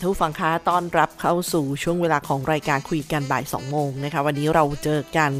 [0.00, 5.32] ท่านผู้ฟังคะต้อนรับเข้าสู่ช่วงเวลาของรายการคุยกันบ่าย 2 โมงนะคะวันนี้เราเจอกัน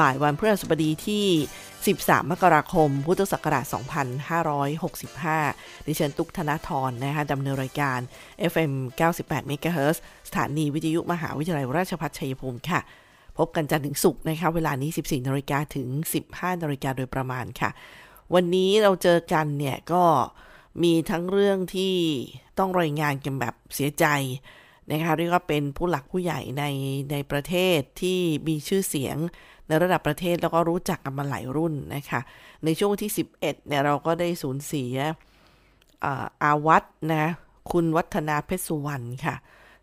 [0.00, 1.24] บ่ายวันพฤหัสบดีที่
[1.74, 3.64] 13 มกราคม พุทธศักราช
[4.36, 7.98] 2565 ดิฉันตุกธนาธรนะคะดำเนินรายการ
[8.52, 8.72] FM
[9.10, 9.96] 98 MHz
[10.28, 12.80] สถานีวิทยุมหาวิทยาลัยราชภัฏชัยภูมิค่ะ
[13.38, 15.88] พบกันจันทร์ถึงศุกร์นะคะเวลานี้ 14นาฬิกาถึง
[16.26, 17.70] 15นาฬิกาโดยประมาณค่ะ
[18.34, 20.04] วันนี้เราเจอกันเนี่ยก็
[20.82, 21.94] มีทั้งเรื่องที่
[22.58, 24.06] ต้องรายงานกันแบบเสียใจ
[24.90, 26.64] นะคะเรียกว่าเป็นผู้หลักผู้ใหญ่ใน
[27.12, 29.16] ในประเทศที่มีชื่อเสียง
[29.66, 32.20] ในระดับประเทศแล้วก็รู้จักกันมาหลายรุ่นนะคะ
[32.64, 34.94] ในช่วงที่ 11เนี่ยเราก็ได้สูญเสีย
[36.42, 36.84] อาวัต
[37.14, 37.26] นะ
[37.72, 39.36] คุณวัฒนาเพชรสุวรรณค่ะ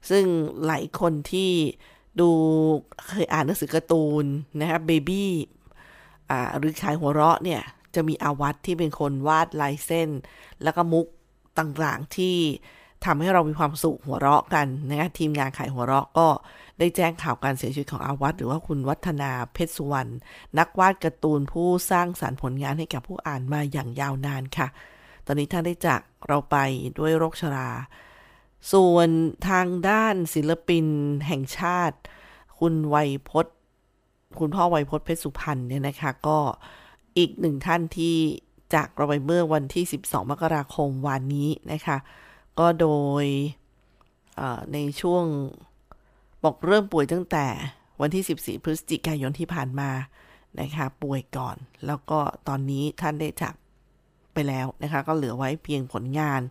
[0.10, 0.26] ซึ่ง
[0.66, 1.52] หลายคนที่
[2.20, 2.30] ดู
[3.08, 4.26] เคยอ่านหนังสือการ์ตูน
[4.62, 5.32] นะคะเบบี้
[6.58, 7.62] หรือขายหัวเราะเนี่ย
[7.96, 10.10] จะมีอาวัตที่เป็นคนวาดลายเส้น
[10.64, 11.06] แล้วก็มุก
[11.60, 12.38] ต่างๆที่
[13.06, 16.28] ทำให้เรามีความสุขหัวเราะกันนะคะทีมงานขายหัวเราะก็
[16.80, 20.12] ได้แจ้งข่าวการเสียชีวิตของอาวัตหรือว่าคุณวัฒนาเพชรสุวรรณ
[20.58, 24.68] นักวาดการ์ตูนผู้สร้างสารรค์ผลงานให้กับผู้อ่านมาอย่างยาวนานค่ะ
[25.26, 26.58] ตอนนี้ท่านได้จากเราไป
[27.00, 27.70] ด้วยโรคชรา
[28.72, 29.10] ส่วน
[29.50, 30.86] ทางด้านศิลปิน
[31.28, 31.98] แห่งชาติ
[32.60, 33.46] คุณไวยพศ
[34.40, 36.40] คุณพ่อไวยพศเพชรสุพรรณเนี่ยนะคะก็
[37.20, 38.16] อีกหนึ่งท่านที่
[38.74, 41.98] จากเราไปเมื่อวันที่ 12 มกราคมวันนี้นะคะ
[42.60, 42.88] ก็โด
[43.24, 43.26] ย
[44.74, 45.24] ในช่วง
[46.44, 47.46] บอกเริ่มป่วยตั้งแต่
[48.02, 49.90] วันที่ 14 พฤศจิกายนที่ผ่านมา
[50.60, 53.54] นะคะป่วยก่อน แล้วก็ตอนนี้ท่านได้จาก
[54.34, 56.42] ไปแล้วนะคะ ก็เหลือไว้เพียงผลงาน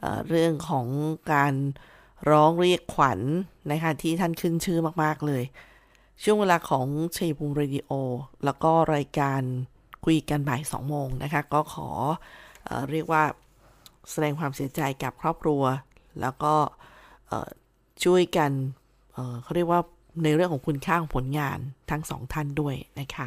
[0.00, 0.86] เเรื่องของ
[1.32, 1.54] การ
[2.30, 5.42] ร้องเรียกขวัญนนะคะที่ท่านขึ้นชื่อมาก ๆ เลย
[6.22, 7.90] ช่วงเวลาของชัยภูมิเรดิโอ
[8.44, 9.42] แล้วก็รายการ
[10.06, 11.88] คุยกันบ่าย2โมงนะคะ ก็ขอ
[12.64, 13.22] เอเรียกว่า
[14.10, 15.62] แสดงความเสียใจกับครอบครัว
[16.20, 16.54] แล้วก็
[18.04, 18.50] ช่วยกัน
[19.14, 19.80] เเขาเรียกว่า
[20.24, 21.58] ในเรื่องของคุณค่าของผลงาน
[21.90, 23.26] ทั้งสองท่านด้วยนะคะ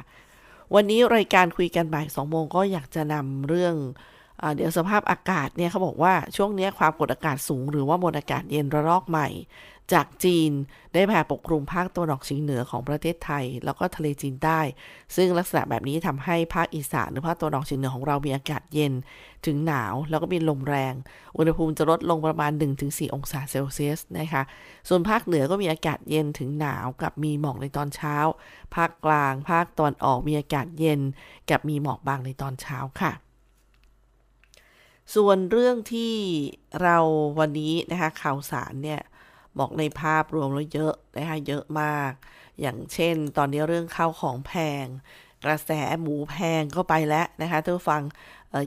[0.76, 3.76] วันนี้รายการคุยกันบ่าย2โมงก็อยากจะนำเรื่อง
[4.42, 9.28] อเดี๋ยวสภาพอากาศเนี่ยเขาบอกว่าช่วงนี้ความกดอากาศสูงหรือว่ามวลอากาศเย็นระลอกใหม่
[9.94, 10.52] จากจีน
[10.94, 14.60] ได้แผ่ปกคลุมภาคตะวันออกเฉียงเหนือของประเทศไทย แล้วก็ทะเลจีนใต้
[15.16, 18.94] ซึ่งลักษณะแบบนี้ทำให้ภาคอีสานหรือภาคตะวันออกเฉียงเหนือของเรามีอากาศเย็น
[19.46, 20.94] ถึงหนาวแล้วก็มีลมแรง
[21.38, 22.52] อุณหภูมิจะลดลงประมาณ
[22.84, 24.44] 1-4 องศาเซลเซียสนะคะ
[24.88, 28.16] ส่วนภาคเหนือก็มีอากาศเย็นถึงหนาวกับมีหมอกในตอนเช้า
[28.76, 31.00] ภาคกลาง ภาคตะวันออกมีอากาศเย็น
[31.50, 33.14] กับมีหมอกบางในตอนเช้าค่ะ
[35.16, 36.14] ส่วนเรื่องที่
[36.82, 36.98] เรา
[37.40, 39.02] วันนี้นะคะข่าวสารเนี่ย
[39.58, 42.12] บอกในภาพรวมแล้วเยอะนะคะเยอะมาก
[42.62, 44.86] อย่างเช่น ตอนนี้เรื่องข้าวของแพง
[45.46, 45.72] กระแส
[46.02, 48.02] หมูแพงก็ไปแล้วนะคะท่านฟัง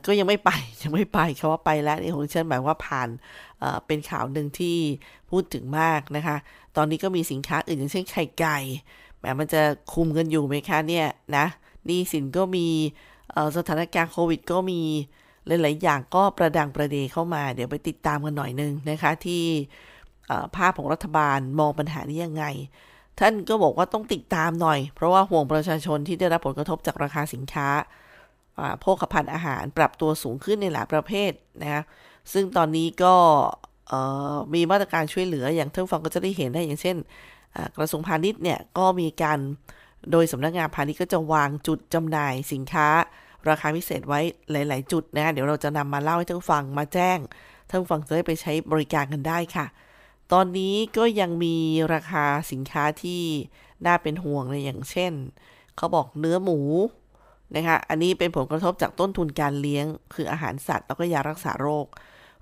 [0.06, 0.50] ก็ยังไม่ไป
[0.82, 3.08] ยังไม่ไปเขาว่าไปแล้วนี่ของฉันหมายว่าผ่าน
[3.58, 4.78] เเป็นข่าวหนึ่งที่
[5.30, 6.36] พูดถึงมากนะคะ
[6.76, 8.58] ตอนนี้ก็มีสินค้าอื่นอย่างเช่นไข่ไก่
[9.18, 9.62] แหมมันจะ
[9.92, 11.06] คุมกันอยู่ไหมคะเนี่ย
[11.36, 11.46] นะ
[11.88, 12.66] นี่สินก็มี
[13.56, 14.80] สถานการณ์โควิดก็มี
[15.46, 19.44] หลายๆอย่างก็ประดังประเดเข้ามา เดี๋ยวไปติดตามกันหน่อยนึงนะคะที่
[20.56, 22.44] ภาพของรัฐบาลมองปัญหานี้ยังไง
[23.20, 27.68] ท่านก็บอกว่าต้องติดตามหน่อย เพราะว่าห่วงประชาชนที่ได้รับผลกระทบจากราคาสินค้า
[28.80, 31.32] โภคภัณฑ์อาหารปรับตัวสูงขึ้นในหลายประเภท
[31.62, 31.82] นะคะ
[32.32, 33.14] ซึ่งตอนนี้ก็
[34.54, 36.96] มีมาตรการช่วยเหลืออย่างท่านฟังก็จะได้เห็นได้อย่างเช่น
[37.76, 39.38] กระทรวงพาณิชย์เนี่ยก็มีการ
[40.10, 42.88] โดยสำนักงานพาณิชย์ก็จะวางจุดจำหน่ายสินค้า
[43.48, 44.20] ราคาพิเศษไว้
[44.50, 47.18] หลาย ๆ จุดนะเดี๋ยวเราจะนำมาเล่าให้ท่านฟังมาแจ้ง
[47.68, 49.66] ท่านฟังจะได้ไปใช้บริการกันได้ค่ะ
[50.32, 51.56] ตอนนี้ก็ยังมี
[51.94, 53.22] ราคาสินค้าที่
[53.86, 55.12] น่าเป็นห่วงเลยอย่างเช่น
[55.76, 56.60] เขาบอกเนื้อหมู
[57.54, 61.86] นะคะอันนี้เป็นผลกระทบจากต้นทุนการเลี้ยง คืออาหารสัตว์แล้วก็ยารักษาโรค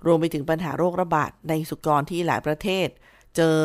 [0.05, 2.87] รวมไปถึงปัญหาโรคระบาดในสุกรที่หลายประเทศ
[3.35, 3.55] เจอ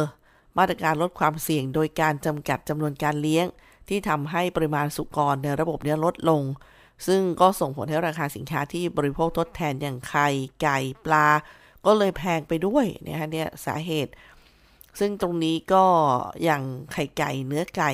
[0.59, 3.47] มาตรการลดความเสี่ยงโดยการจำกัดจำนวนการเลี้ยง
[3.89, 6.43] ที่ทำให้ปริมาณสุกรในระบบเนี้ยลดลง
[7.07, 10.29] ซึ่งก็ส่งผลให้ราคาสินค้าที่บริโภคทดแทนอย่างไข่
[10.63, 11.27] ไก่ปลา
[11.87, 14.13] ก็เลยแพงไปด้วยนะคะเนี่ยสาเหตุ
[14.99, 15.85] ซึ่งตรงนี้ก็
[16.45, 16.63] อย่าง
[16.93, 17.91] ไข่ไก่เนื้อไก่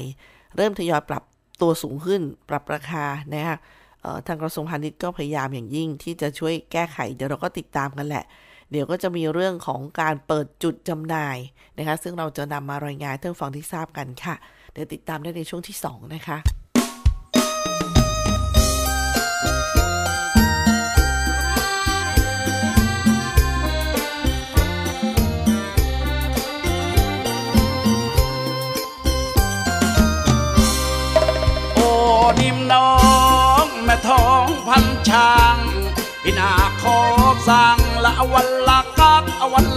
[0.56, 1.22] เริ่มทยอยปรับ
[1.60, 3.56] ตัวสูงขึ้นปรับราคานะคะ
[4.26, 8.24] ทางกระทรวงพาณิชย์ก็พยายามอย่างยิ่งที่จะช่วยแก้ไข เดี๋ยวเราก็ติดตามกันแหละ
[8.70, 11.38] เดี๋ยวก็จะมีเรื่องของการเปิดจุดจำหน่าย
[11.78, 14.34] นะคะ ซึ่งเราจะนำมารายงานเท่าฟังที่ทราบกันค่ะ
[14.72, 16.38] เดี๋ยวติดตามได้ในช่วงที่ 2 นะคะ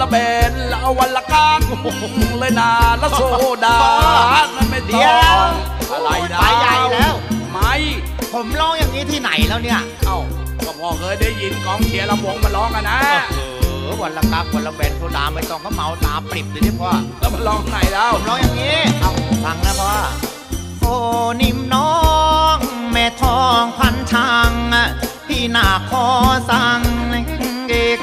[0.05, 0.17] นละเบ
[0.51, 1.61] นละวันละกัก
[2.39, 2.69] เลยนา
[3.01, 3.21] ละโซ
[3.65, 3.77] ดา
[4.69, 5.37] ไม่เดียว
[5.91, 7.13] อะไรนะไปใหญ่แล้ว
[7.51, 7.73] ไม่
[8.33, 10.17] ผมร้องอย่างนี้ที่ไหนแล้วเนี่ย เอ้า
[10.65, 12.99] ก็พอเคยได้ยินกองเชียร์ลำวงมาร้องกันนะ
[13.31, 13.37] เอ
[13.85, 19.11] อวันละกักวันละเบนโซดาไม่ต้องก็เมาตาปริบเลยที่พ่อแล้วมาร้องไหนแล้วผมร้องอย่างนี้ เอ้า
[19.43, 19.93] ฟังนะพ่อ
[20.81, 20.93] โอ้
[21.41, 21.93] นิ่มน้อ
[22.55, 22.57] ง
[22.91, 24.51] แม่ทองพันทาง
[25.27, 26.05] พี่นาขอ
[26.49, 26.81] สั่ง
[27.69, 27.99] เอก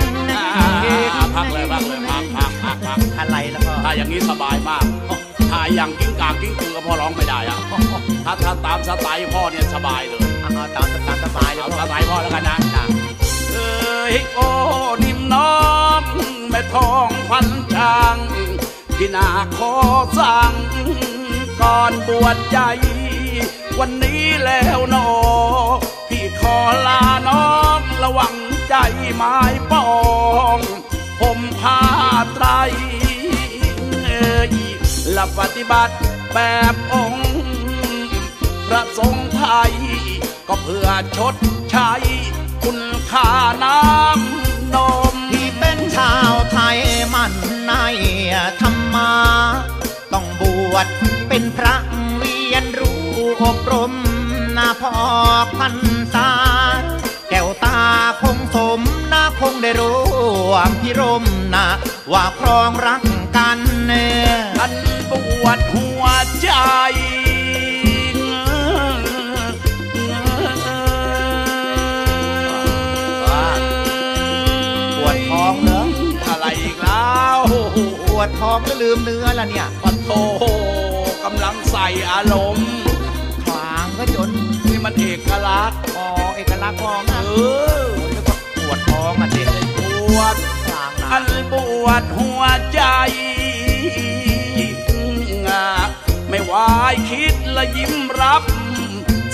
[1.35, 4.85] พักเลยพักเลยพักพักพักพักอะไรแล้วพ่อถ้าอย่างนี้สบายมาก
[5.51, 7.59] ถ้าอย่างกิ้งกางกิ้งกือก็พ่อร้องไม่ได้อะ
[8.25, 12.57] ถ้าถ้าตามสไตล์พ่อเนี่ยสบายเลยเอาตามตามสบายเลยเอาสไตล์พ่อแล้วกันนะ
[13.53, 14.49] เอ้ยโอ้
[15.05, 15.55] นิ่มน้อ
[16.01, 16.03] ง
[16.51, 18.19] แม่ทองพันช่าง
[18.99, 19.29] ที่นา
[19.59, 19.75] ขอ
[20.19, 20.53] สั่ง
[21.61, 22.59] ก่อนบวชใจ
[23.79, 25.09] วันนี้แล้วนอ
[26.09, 26.57] พี่ขอ
[26.87, 28.35] ลาน้องระวัง
[28.69, 28.75] ใจ
[29.15, 29.37] ไม้
[29.71, 29.87] ปอ
[30.57, 30.59] ง
[31.23, 31.81] ผมพา
[32.35, 32.47] ไตร
[34.05, 34.11] เอ
[34.51, 34.53] ย
[35.13, 35.95] และปฏิบัติ
[36.35, 36.39] แบ
[36.73, 37.31] บองค์
[38.69, 39.73] พระสงฆ์ไทย
[40.49, 41.35] ก็เพื่อชด
[41.71, 41.93] ใช้
[42.63, 42.79] คุณ
[43.11, 43.29] ค่า
[43.65, 44.77] น้ำน
[45.13, 46.79] มที่เป็นชาวไทย
[47.15, 47.33] มัน
[47.67, 47.73] ใน
[48.61, 49.13] ธรรมา
[50.13, 50.43] ต้องบ
[50.73, 50.87] วช
[51.29, 51.77] เป็นพระ
[52.19, 53.03] เรียนรู้
[53.43, 53.93] อบรม
[54.57, 54.95] นาพอ
[55.57, 55.77] พัน
[56.15, 56.31] ษา
[57.29, 57.79] แก้วตา
[58.23, 58.81] คงสม
[59.13, 60.12] นาคงได้รู้
[60.53, 61.67] วามพิรมนะ
[62.13, 63.03] ว่าครองรัก
[63.37, 63.93] กันเน
[64.59, 64.73] ท่าน
[65.11, 65.13] บ
[65.45, 66.05] วชหัว
[66.43, 66.49] ใจ
[74.99, 75.83] ปวดท้องเหรอ
[76.29, 77.39] อะไรอีกแล้ว
[78.09, 80.11] ปวดท้องก็ลืมเนื้อละเนี่ยปะโท
[81.25, 82.69] กำลังใส่อารมณ์
[83.47, 84.31] ขวางก็จน
[84.69, 86.07] นี่มันเอกลักษณ์พอ
[86.37, 87.33] เอกลักษณ์พอนะเอ
[87.83, 89.62] อแล้วก็ปวดท้องอะเด็ก
[90.17, 91.55] วชขวางนะอันบ
[91.85, 92.43] วชหัว
[92.73, 92.81] ใจ
[96.29, 98.43] ไม่วายคิดและยิ้มรับ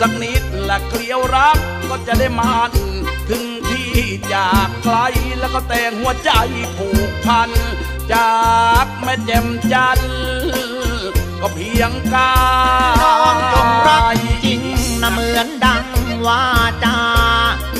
[0.00, 1.56] สักนิดและเกลียวรัก
[1.88, 2.72] ก็จะได้มัน
[3.28, 3.90] ถึงที่
[4.32, 4.96] จากไกล
[5.40, 6.30] แล้วก็แต่งหัวใจ
[6.76, 7.50] ผูกพัน
[8.12, 8.32] จา
[8.84, 10.00] กแม่แจ่มจัน
[11.40, 12.32] ก็เพียงกา
[13.02, 14.02] น้องจงรัก
[14.44, 14.60] จริง
[15.02, 15.84] นะเหมือนดัง
[16.26, 16.42] ว่า
[16.84, 16.98] จา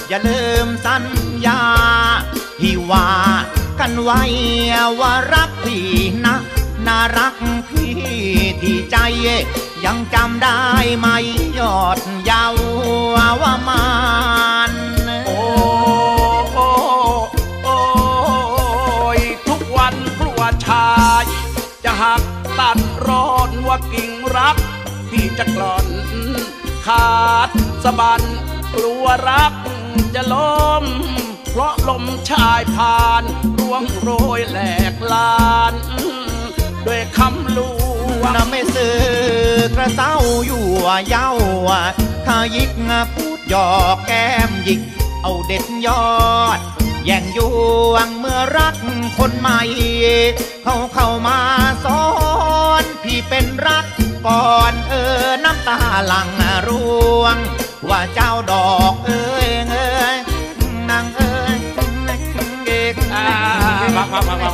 [0.09, 1.05] อย่าลืมสัญ
[1.47, 1.61] ญา
[2.59, 3.11] ที่ว่า
[3.81, 4.23] กันไว้
[5.01, 5.89] ว่ารักพี่
[6.25, 6.37] นะ
[6.87, 7.35] น่ารัก
[7.69, 7.95] พี่
[8.63, 8.97] ที่ใจ
[9.85, 10.61] ยังจำได้
[10.99, 11.07] ไหม
[11.59, 12.55] ยอดเยาว
[13.43, 13.87] ว่ามา
[14.71, 14.73] น
[15.27, 15.41] โอ้
[16.53, 16.69] โอ้
[17.65, 17.79] โอ้
[19.19, 20.91] ยทุกวันกลัวชา
[21.23, 21.25] ย
[21.85, 22.23] จะหัก
[22.59, 24.57] ตัดร้อนว่ากิ่งรัก
[25.11, 25.87] พี่จะกลอน
[26.87, 27.51] ขาด
[27.85, 28.23] สะบัน
[28.75, 29.53] กลัวรัก
[30.15, 30.51] จะล้
[30.83, 30.85] ม
[31.51, 33.23] เพราะลมชายผ่าน
[33.59, 34.59] ร่วงโรยแหล
[34.93, 35.75] กลาน
[36.87, 37.59] ด้วยคำล
[38.21, 38.99] วงนะไม่ซื้อ
[39.75, 40.15] กระเซ้า
[40.47, 40.67] อยู่
[41.09, 41.31] เย้า
[42.27, 42.71] ข้ายิก
[43.15, 44.81] พูดหยอกแก้มหยิก
[45.23, 46.09] เอาเด็ดยอ
[46.57, 46.59] ด
[47.05, 47.39] แย่งย
[47.91, 48.77] วงเมื่อรัก
[49.19, 49.61] คนใหม่
[50.65, 51.39] เขาเข้ามา
[51.85, 52.05] ซ้อ
[52.83, 53.87] น พี่เป็นรัก
[54.27, 56.31] ก่อนเออน้ำตาหลัง
[56.69, 57.37] ร่วง
[57.89, 59.98] ว่าเจ้าดอกเอ้ยเอ้ย
[62.93, 63.25] กอ่า
[63.97, 64.49] ฟังฟังฟั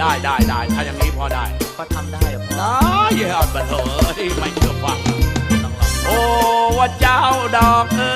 [0.00, 1.44] ได้ได้ได้ถ้าอย่างนี้พอได้
[1.78, 2.72] ก็ทำได้เหรอพ่อได้
[3.20, 3.84] ยอดบะเถอะ
[4.40, 4.98] ไม่เชื่อฟัง
[6.04, 6.18] โอ้
[6.78, 7.20] ว่าเจ้า
[7.56, 8.12] ดอกเอ้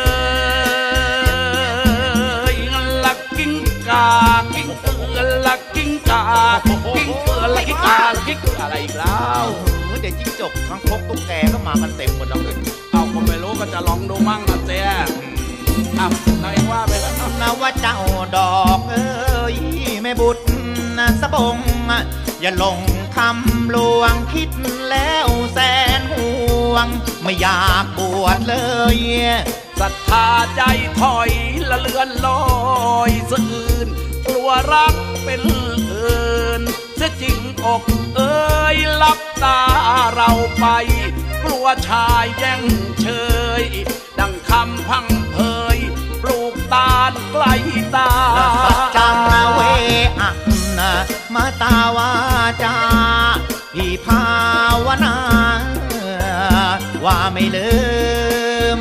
[2.70, 2.72] ง
[3.04, 3.52] ลักกิ้ง
[3.88, 4.06] กา
[4.54, 6.22] กิ้งเกือลักกิ้งกา
[6.66, 9.44] กิ้งเกือลักกิ้งกากิ้งเกืออะไรอีกแล้ว
[10.00, 12.56] เดี๋ยวจิ้งจกทั้งพกตุ๊กแกก็มากันเต็มหมดแล้วเลย
[12.90, 14.80] เอาผมไม่รู้ก็จะลองดูมั่งนะเจ๊
[15.98, 16.06] อะ
[16.44, 17.98] นายว่าไปแล้วนะว่าเจ้า
[18.36, 19.56] ดอกเอ้ย
[20.02, 20.44] แม่บุตร
[21.20, 21.58] สะบง
[22.40, 22.80] อย่าลง
[23.16, 24.50] คำลวงคิด
[24.90, 25.58] แล้วแส
[25.98, 26.32] นห่
[26.72, 26.86] วง
[27.22, 28.56] ไม่อยากบวชเล
[28.96, 28.98] ย
[29.80, 30.62] ศรัทธาใจ
[31.00, 31.30] ถอย
[31.70, 32.42] ละเลือนลอ
[33.08, 33.88] ยสะอื่น
[34.26, 35.42] กลัวรักเป็น
[35.90, 36.62] อื่น
[36.96, 37.82] เสียจริงอก
[38.16, 39.60] เอ้ยลับตา
[40.14, 40.66] เราไป
[41.44, 42.62] กลัวชายแย่ง
[43.00, 43.06] เช
[43.62, 43.64] ย
[44.18, 45.36] ดังคำพังเพ
[45.76, 45.78] ย
[46.22, 47.44] ปลูกตาลไกล
[47.96, 48.10] ตา
[48.96, 49.60] จังนะเว
[50.20, 50.30] อั
[50.78, 50.92] นะ
[51.34, 52.10] มาตาวา
[52.62, 52.74] จา
[53.74, 54.24] พี่ภา
[54.86, 55.16] วนา
[57.04, 57.70] ว่าไม่ลื
[58.78, 58.80] ม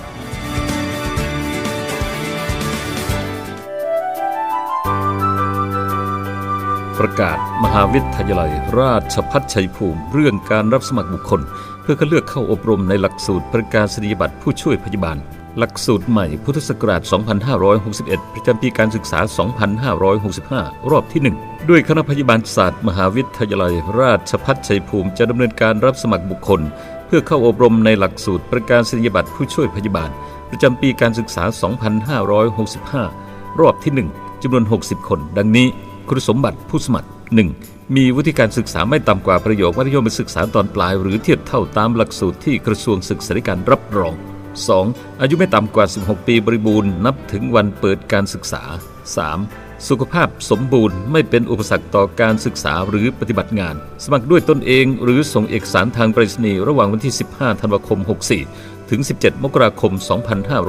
[7.01, 11.41] ประกาศ มหาวิทยาลัย ราชพัฒชัยภูมิ เรื่องการรับสมัครบุคคล
[11.81, 15.17] เพื่อคัดเลือกเข้าอบรมในหลักสูตรประกาศนียบัตรผู้ช่วยพยาบาล
[15.57, 17.01] หลักสูตรใหม่พุทธศักราช
[17.67, 19.19] 2561 ประจำปีการศึกษา
[19.99, 26.61] 2565 รอบที่ 1 ด้วยคณะพยาบาลศาสตร์ มหาวิทยาลัย ราชพัฒชัยภูมิ จะดำเนินการรับสมัครบุคคล
[27.05, 30.09] เพื่อเข้าอบรมในหลักสูตรประกาศนียบัตรผู้ช่วยพยาบาล
[30.49, 31.43] ประจำปีการศึกษา
[33.11, 35.69] 2565 รอบที่ 1จำนวน 60 คน ดังนี้
[36.07, 37.09] คุณสมบัติผู้สมัคร
[37.51, 37.95] 1.
[37.95, 44.13] มีวุฒิการศึกษาไม่ต่ำกว่าประโยคมัธยมศึกษาตอนปลาย หรือเทียบเท่าตามหลักสูตรที่กระทรวงศึกษาธิการรับรอง
[44.67, 45.21] 2.
[45.21, 48.63] อายุไม่ต่ำกว่า 16 ปีบริบูรณ์นับถึงวันเปิดการศึกษา
[49.25, 49.87] 3.
[49.89, 57.99] สุขภาพสมบูรณ์ไม่เป็นอุปสรรคต่อการศึกษาหรือปฏิบัติงาน สมัครด้วยตนเองหรือส่งเอกสารทางไปรษณีย์ระหว่างวันที่ 15 ธันวาคม
[58.45, 59.91] 64 ถึง 17 มกราคม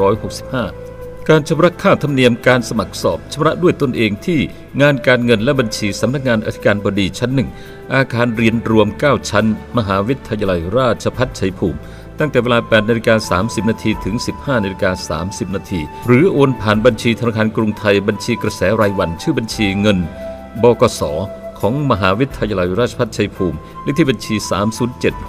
[0.09, 0.92] 2565
[1.31, 4.41] การชำระค่าธรรมเนียมการสมัครสอบชำระด้วยตนเองที่
[4.81, 7.49] งานการเงินและบัญชีสำนักงานอธิการบดีชั้นหนึ่ง
[7.95, 11.79] อาคารเรียนรวม 9 ชั้น มหาวิทยาลัยราชภัฏชัยภูมิ
[12.19, 19.99] ตั้งแต่เวลา 8นาฬิกา30 นาทีถึง 15นาฬิกา30 นาทีหรือโอนผ่านบัญชีธนาคารกรุงไทยบัญชีกระแสรายวัน ชื่อบัญชีเงิน
[20.63, 21.03] บกส
[21.61, 24.35] ของมหาวิทยาลัยราชภัฏชัยภูมิเลขที่บัญชี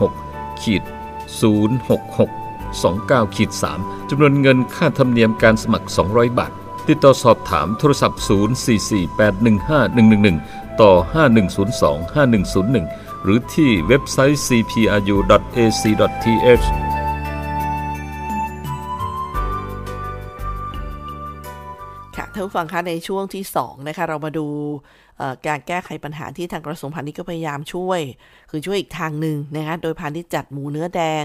[0.03, 2.42] 3076ขีด066
[2.81, 6.51] 29ขีด3จำนวนเงินค่าธรรมเนียมการสมัคร 200 บาท
[6.87, 10.91] ติดต่อสอบถามโทรศัพท์ 044815111 ต่อ
[12.29, 16.65] 5102-5101 หรือที่เว็บไซต์ cpru.ac.th
[22.15, 24.47] ค่ะท่านผู้ฟังคะในช่วงที่ 2 นะคะ เรามาดู
[25.47, 28.01] การแก้ไขปัญหาที่ทางกระทรวงพาณิชย์ก็พยายามช่วย
[28.49, 31.23] คือช่วยอีกทางหนึ่งนะคะโดยพาณิชย์จัดหมูเนื้อแดง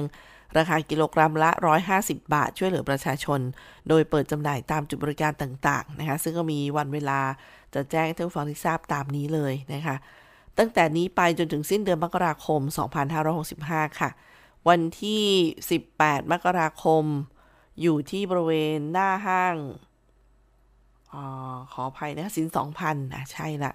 [0.57, 1.51] ราคากิโลกรัมละ
[1.93, 3.41] 150 บาท ช่วยเหลือประชาชน
[3.89, 7.21] โดยเปิดจำหน่ายตามจุดบริการต่างๆนะคะ ซึ่งก็มีวันเวลา
[7.75, 9.97] จะแจ้งให้ท่านผู้ฟังที่ทราบตามนี้เลยนะคะ
[10.59, 12.61] ตั้งแต่นี้ไปจนถึงสิ้นเดือนมกราคม
[13.31, 14.11] 2565 ค่ะ
[14.69, 15.25] วันที่
[15.77, 17.05] 18 มกราคม
[17.83, 19.57] อยู่ที่บริเวณหน้าห้าง
[21.13, 23.73] อาขออภัยนะสินสองพันะใช่ละ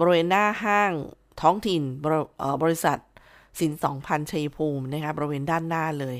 [0.00, 0.92] บริเวณหน้าห้าง
[1.40, 2.14] ท้องถิ่นบร
[2.62, 2.98] บริษัท
[3.60, 6.16] สินสองพันชัยภูมินะคะบริเวณด้านหน้าเลย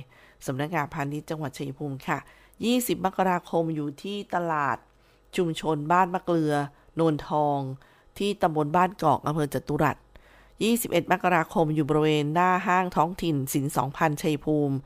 [0.47, 2.19] สำนักงานพาณิชย์จังหวัดชัยภูมิค่ะ
[2.63, 4.77] 20 มกราคมอยู่ที่ตลาด
[5.37, 6.55] ชุมชนบ้านมะเกลือ
[6.95, 7.59] โนนทอง
[8.19, 9.97] ที่ตำบลบ้านกอกอำเภอจตุรัส
[10.55, 14.77] 21 มกราคมอยู่บริเวณหน้าห้างท้องถิ่นสินสองพันชัยภูมิ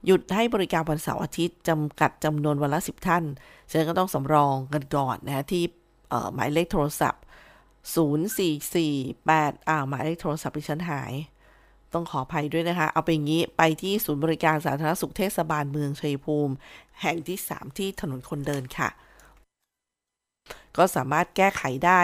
[0.07, 3.25] หยุดให้บริการวันเสาร์อาทิตย์จำกัดจำนวนวันละ 10 ท่าน
[3.71, 5.63] ฉะนั้นก็ต้องสำรองกันก่อนนะที่
[6.35, 7.23] หมายเลขโทรศัพท์
[8.45, 11.13] 0448อ่าหมายเลขโทรศัพท์ที่ฉันหาย
[11.93, 16.55] ต้องขออภัยด้วยนะคะ เอาไปงี้ไปที่ศูนย์บริการสาธารณสุขเทศบาลเมืองชัยภูมิ
[17.03, 18.89] แห่งที่ 3 ที่ถนนคนเดินค่ะ
[20.77, 22.03] ก็สามารถแก้ไขได้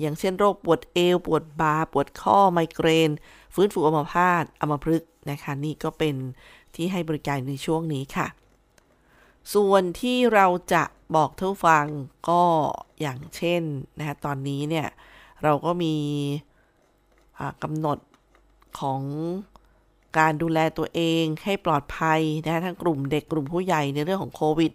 [0.00, 3.10] อย่างเช่นโรคปวดเอว ปวดบาปวดข้อไมเกรน
[3.54, 6.14] ฟื้นฟูอัมพาตอัมพฤกษ์นะคะนี่ก็เป็น
[6.74, 8.26] ที่ให้บริการในช่วงนี้ค่ะ
[9.54, 10.82] ส่วนที่เราจะ
[11.14, 11.86] บอกท่านฟัง
[12.28, 12.42] ก็
[13.00, 13.62] อย่างเช่น
[13.98, 14.88] นะคะตอนนี้เนี่ย
[15.42, 15.94] เราก็มี
[17.62, 17.98] กำหนด
[18.80, 19.02] ของ
[20.18, 24.72] การดูแลตัวเองให้ปลอดภัยนะทั้งกลุ่มเด็กกลุ่มผู้ใหญ่ในเรื่องของโควิด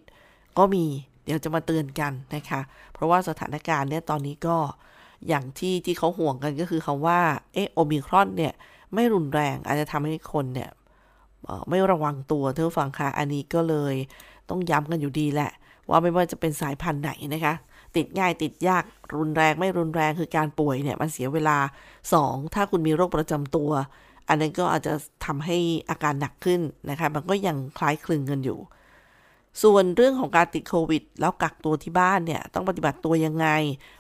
[0.58, 0.86] ก็มี
[1.24, 2.62] เดี๋ยวจะมาเตือนกันนะคะ
[2.96, 4.58] เพราะว่าสถานการณ์เนี่ยตอนนี้ก็
[5.28, 7.20] อย่างที่ที่เขาห่วงกันก็คือคำว่า
[7.54, 8.54] เอโอมิครอนเนี่ย
[8.94, 10.70] ไม่รุนแรงอาจจะทำให้คนเนี่ย
[11.70, 13.96] ไม่ระวังตัวเท่าฟังค่ะอันนี้ก็เลย
[14.50, 15.52] ต้องย้ำกันอยู่ดีแหละ
[15.90, 17.54] ว่าไม่ว่าจะเป็นสายพันธุ์ไหนนะคะ
[17.96, 18.84] ติดง่ายติดยาก
[19.18, 21.58] รุนแรงไม่รุนแรงคือการป่วยเนี่ยมันเสียเวลา
[22.06, 23.72] 2 ถ้าคุณมีโรคประจำตัว
[24.30, 24.94] อันนั้นก็อาจจะ
[25.26, 25.58] ทำให้
[25.90, 28.60] อาการหนักขึ้นนะคะ มันก็ยังคล้ายคลึงกันอยู่
[29.64, 33.48] ส่วนเรื่องของการติดโควิด แล้วกักตัวที่บ้านเนี่ยต้องปฏิบัติตัวยังไง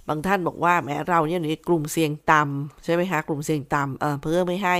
[0.07, 4.77] บางท่านบอกว่าแม้เราเนี่ยอยู่ในกลุ่มเสี่ยงต่ำใช่ไหมคะกลุ่มเสี่ยงต่ำเเพื่อไม่ให้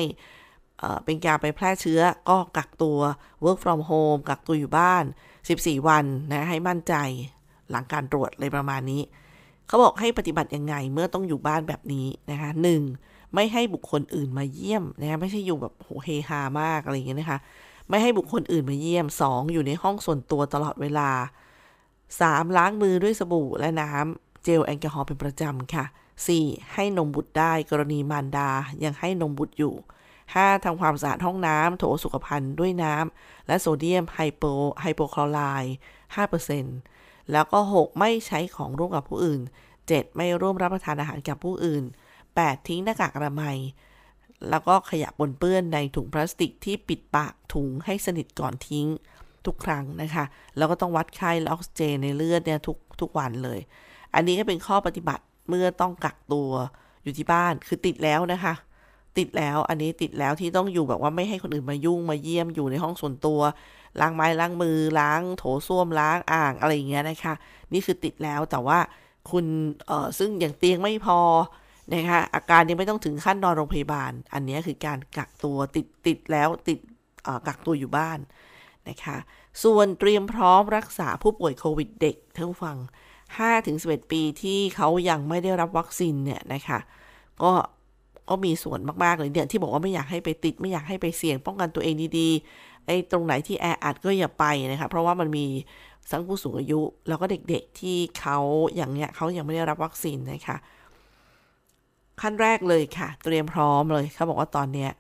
[1.06, 3.00] เป็นการไปแพร่เชื้อก็กักตัว
[3.44, 5.04] work from home กักตัวอยู่บ้าน
[5.46, 6.94] 14 วันนะให้มั่นใจ
[7.70, 9.02] หลังการตรวจเลยประมาณนี้
[9.68, 12.82] เขาบอกให้ปฏิบัติยังไงเมื่อต้องอยู่บ้านแบบนี้นะคะหนึ่ง
[13.34, 17.40] ไม่ให้บุคคลอื่นมาเยี่ยมนะะไม่ใช่อยู่แบบโหเฮฮามากอะไรอย่างเงี้ยนะคะ
[17.90, 19.54] ไม่ให้บุคคลอื่นมาเยี่ยม 2.
[19.54, 21.10] อยู่ในห้องส่วนตัวตลอดเวลา
[21.80, 22.58] 3.
[22.58, 25.86] ล้างมือด้วยสบู่และน้ำเจลแอลกอฮอล์เป็นประจำค่ะ
[26.28, 26.74] 4.
[26.74, 28.50] ให้นมบุตรได้กรณีมารดา
[28.84, 29.76] ยังให้นมบุตรอยู่
[30.20, 30.66] 5.
[30.66, 34.44] ทำความสะอาดห้องน้ำโถสุขภัณฑ์ด้วยน้ำและโซเดียมไฮโป
[34.82, 35.76] ไฮโปคลอไรด์
[36.54, 38.00] 5%แล้วก็ 6.
[38.00, 39.42] ไม่ใช้ของร่วมกับผู้อื่น
[39.78, 40.16] 7.
[40.16, 41.84] ไม่ร่วมรับประทานอาหารกับผู้อื่น
[42.26, 42.68] 8.
[42.68, 43.58] ทิ้งหน้ากากอนามัย
[44.50, 48.88] แล้วก็ขยะปนเปื้อนในถุงพลาสติกที่ปิดปากถุงให้สนิทก่อนทิ้ง
[49.46, 50.26] ทุกครั้งนะคะ
[50.58, 53.60] แล้วก็ต้องวัดไข้และออกซิเจนในเลือดเนี่ยทุกทุกวันเลย
[54.14, 56.50] อันนี้ก็เป็นข้อปฏิบัติเมื่อต้องกักตัว
[57.04, 58.54] อยู่ที่บ้าน คือติดแล้วนะคะ
[59.18, 63.40] ติดแล้ว อันนี้ติดแล้วที่ต้องอยู่แบบว่าไม่ให้คนอื่นมายุ่งมาเยี่ยมอยู่ในห้องส่วนตัว
[64.00, 67.34] ล้างไม้ล้างมือ ล้างโถส้วมล้างอ่างอะไรอย่างเงี้ยนะคะ
[67.74, 68.80] นี่คือติดแล้วแต่ว่า
[69.32, 69.46] คุณ
[69.88, 71.20] เออซึ่งอย่างเตียงไม่พอ
[71.94, 76.80] นะคะอาการยังไม่ต้องถึงขั้นนอนโรงพยาบาล อันนี้คือการกักตัวติดติดแล้วติด
[77.48, 78.20] กักตัวอยู่บ้าน
[78.90, 79.18] นะคะ
[79.64, 82.78] ส่วนเตรียมพร้อมรักษาผู้ป่วยโควิดเด็กท่านฟัง
[83.44, 86.80] 5-11 ปีที่เขายังไม่ได้รับวัคซีนเนี่ยนะคะ
[87.44, 87.52] ก็
[88.30, 95.46] ก็มีส่วนมากๆเลยเนี่ยที่บอกว่าไม่อยากให้ไปติดไม่อยากให้ไปเสี่ยงป้องกันตัวเองดีๆไอ้ตรงไหนที่แออัดก็อย่าไปนะคะเพราะว่ามันมี
[96.12, 98.38] ทั้งผู้สูงอายุ แล้วก็เด็กๆที่เขา
[98.76, 100.58] อย่างเนี้ยเขายังไม่ได้รับวัคซีนนะคะ
[102.22, 104.92] ขั้นแรกเลยค่ะ เตรียมพร้อมเลยเขาบอกว่าตอนเนี้ย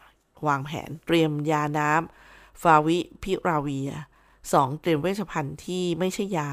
[0.47, 3.91] วางแผนเตรียมยาน้ำฟาวิพิราเวีย
[4.53, 6.51] สองเตรียมเวชภัณฑ์ที่ไม่ใช่ยา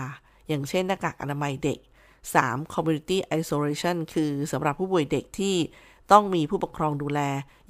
[0.49, 1.79] อย่างเช่นหน้ากากอนามัยเด็ก
[2.27, 2.73] 3.
[2.73, 5.57] community isolation คือสำหรับผู้ป่วยเด็กที่
[6.13, 7.21] ต้องมีผู้ปกครองดูแล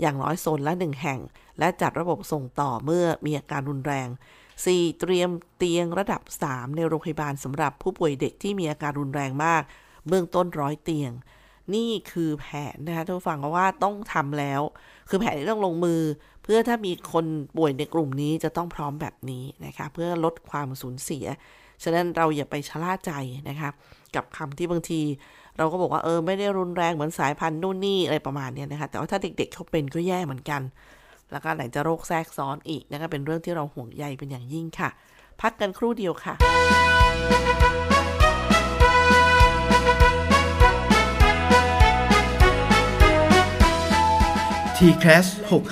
[0.00, 1.20] อย่างน้อยโซนละหนึ่งแห่ง
[1.58, 4.08] และจัดระบบส่งต่อเมื่อมีอาการรุนแรง
[4.54, 4.98] 4.
[5.00, 9.62] เตรียมเตียงระดับ 3 ในโรงพยาบาลสำหรับผู้ป่วยเด็กที่มีอาการรุนแรงมาก
[10.08, 11.12] เบื้องต้นร้อยเตียง
[11.74, 14.62] นี่คือแผนนะคะท่านผู้ฟังว่าต้องทำแล้ว
[15.08, 16.00] คือแผนที่ต้องลงมือ
[16.42, 21.24] เพื่อถ้ามีคนป่วยในกลุ่มนี้จะต้องพร้อมแบบนี้นะคะเพื่อลดความสูญเสีย
[21.82, 23.12] ฉะนั้นเราอย่าไปชะล่าใจ
[23.48, 23.70] นะคะ
[24.14, 25.00] กับคำที่บางที
[25.58, 30.62] เราก็บอกว่าเออไม่ได้รุนแรงเหมือนสายพันธุ์นู่นนี่อะไรประมาณนี้นะคะแต่ว่าถ้าเด็กๆเขาเป็นก็แย่เหมือนกัน
[31.32, 34.90] แล้วก็ไหนจะโรคแทรกซ้อนอีกนะคะเป็นเรื่องที่เราห่วงใยเป็นอย่างยิ่งค่ะ
[35.40, 36.34] พักกันครู่เดียวค่ะ
[44.82, 45.26] TCAS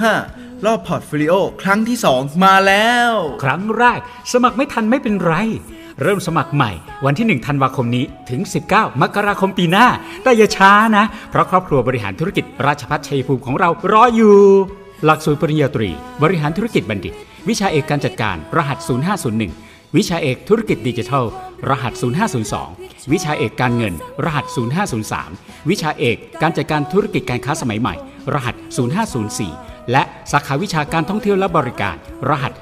[0.08, 3.12] 65 รอบ portfolio ครั้งที่ 2 มาแล้ว
[3.44, 4.00] ครั้งแรก
[4.32, 5.34] สมัครไม่ทันไม่เป็นไร
[6.02, 6.72] เริ่มสมัครใหม่
[7.04, 8.40] วันที่ 1 ธันวาคมนี้ถึง
[8.72, 9.86] 19 มกราคมปีหน้า
[10.22, 14.36] แต่อย่าช้านะ เพราะครอบครัวบริหารธุรกิจราชภัฏชัยภูมิของเรารออยู่
[15.04, 15.90] หลักสูตรปริญญาตรี
[16.22, 17.14] บริหารธุรกิจบัณฑิต
[17.48, 18.78] วิชาเอกการจัดการรหัส
[19.30, 21.24] 0501 วิชาเอกธุรกิจดิจิทัล
[21.70, 21.92] รหัส
[22.56, 24.44] 0502 วิชาเอกการเงิน รหัส
[25.08, 27.94] 0503 วิชาเอกการจัดการธุรกิจการค้าสมัยใหม่
[28.34, 28.54] รหัส
[29.18, 31.96] 0504 และสาขาวิชาการท่องเที่ยวและบริการ
[32.28, 32.52] รหัส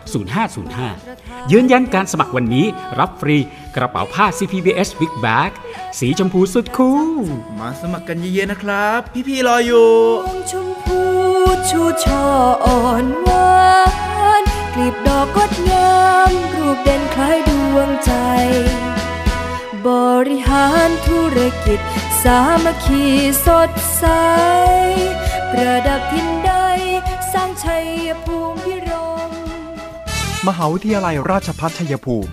[0.71, 2.67] 0505 ยืนยันการสมัครวันนี้
[2.99, 3.37] รับฟรี
[3.77, 5.51] กระเป๋าผ้า CPBS Big Bag
[5.99, 7.27] สีชมพูสุดคูล
[7.59, 9.91] มาสมัครกันเยอะๆนะครับ พี่ๆรออยู่
[10.27, 11.01] ดวงชมพู
[11.71, 12.25] ชูช่อ
[12.65, 13.47] อ่อนหวา
[13.89, 14.08] นก
[14.79, 15.93] ลีบดอกกดงา
[16.31, 18.13] ม รูปเด่นคล้ายดวงใจ
[19.87, 19.89] บ
[20.29, 21.81] ริหารธุรกิจ
[22.23, 23.05] สามัคคี
[23.47, 24.05] สดใส
[25.51, 26.53] ประดับทินใด
[27.33, 27.87] สร้างชัย
[28.25, 28.91] ภูมิพิร
[29.29, 29.31] ม
[30.49, 32.33] มหาวิทยาลัยราชพัฒชัยภูมิ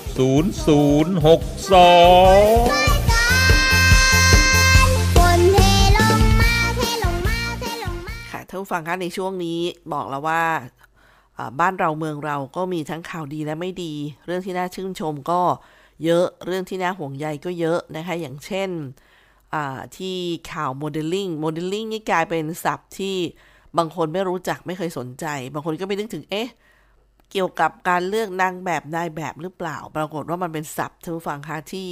[0.21, 0.23] 0062
[8.31, 9.59] ค่ะท่านฟังคะในช่วงนี้
[9.93, 10.43] บอกแล้วว่า
[11.59, 13.93] บ้านเราเมืองเราก็มีทั้งข่าวดีและไม่ดี
[14.25, 15.41] เรื่องที่น่าชื่นชมก็
[16.05, 18.69] เยอะเรื่องที่น่าห่วงใยก็เยอะนะคะอย่างเช่น
[19.97, 20.15] ที่
[20.51, 23.15] ข่าวโมเดลลิ่งโมเดลลิ่งนี่กลายเป็นศัพท์ที่
[23.77, 26.49] บางคนไม่รู้จักไม่เคยสนใจ บางคนก็ไม่นึกถึงเอ๊ะ
[27.31, 31.89] เกี่ยวกับการเลือกนางแบบนายแบบหรือเปล่า ปรากฏว่ามันเป็นศัพท์ท่านผู้ฟังคะที่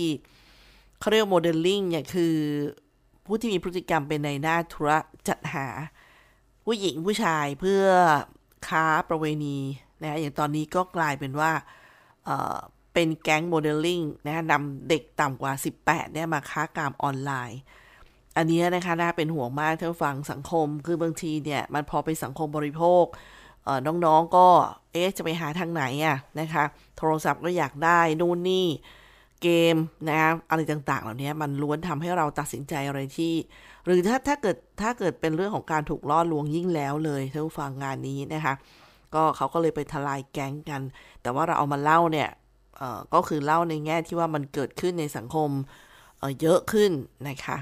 [1.00, 2.36] เขาเรียกโมเดลลิ่งเนี่ยคือ
[3.26, 4.98] ผู้ที่มีพฤติกรรมเป็นในหน้าธุระ
[5.28, 5.68] จัดหา
[6.66, 7.84] ผู้หญิงผู้ชายเพื่อ
[8.68, 9.58] ค้าประเวณี
[10.02, 11.52] นะอย่างตอนนี้ก็กลายเป็นว่า
[12.26, 17.60] เเป็นแก๊งโมเดลลิ่งนะนำเด็กต่ำกว่า 18เนี่ยมาค้ากามออนไลน์
[18.38, 23.06] อันนี้นะคะน่าเป็นห่วงมากท่านผู้ฟังสังคมคือบางทีเนี่ย มันพอเป็นสังคมบริโภค
[23.86, 24.48] น้องๆก็
[24.94, 26.64] เอ๊ะจะไปหาทางไหนอะนะคะ
[26.98, 28.68] โทรศัพท์ก็อยากได้นู่นนี่
[29.42, 29.76] เกม
[30.10, 33.34] นะอะไรต่างๆ เหล่านี้มันล้วนทำให้เราตัดสินใจอะไรที่
[33.86, 38.54] หรือถ้าถ้าเกิดถ้าเกิดเป็นเรื่องของการถูกล่อลวงยิ่งแล้วเลยท่านผู้ฟังงานนี้นะคะ
[39.16, 40.82] ก็เขาก็เลยไปทลายแก๊งกัน
[41.22, 42.30] แต่ว่าเราเอามาเล่าเนี่ย
[43.14, 45.50] ก็คือเล่าในแง่ที่ว่ามันเกิดขึ้นในสังคม
[46.20, 46.92] เเยอะขึ้น
[47.28, 47.58] นะคะ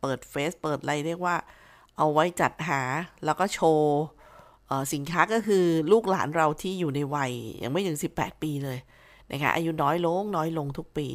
[0.00, 1.36] เปิดเฟซเปิดอะไรเรียกว่า
[1.96, 2.82] เอาไว้จัดหา
[3.24, 3.98] แล้วก็โชว์
[4.92, 8.78] สินค้าก็คือลูกหลานเราที่อยู่ในวัยยังไม่ถึง 18 ปีเลย
[9.30, 11.06] นะคะอายุน้อยลงน้อยลงทุกปี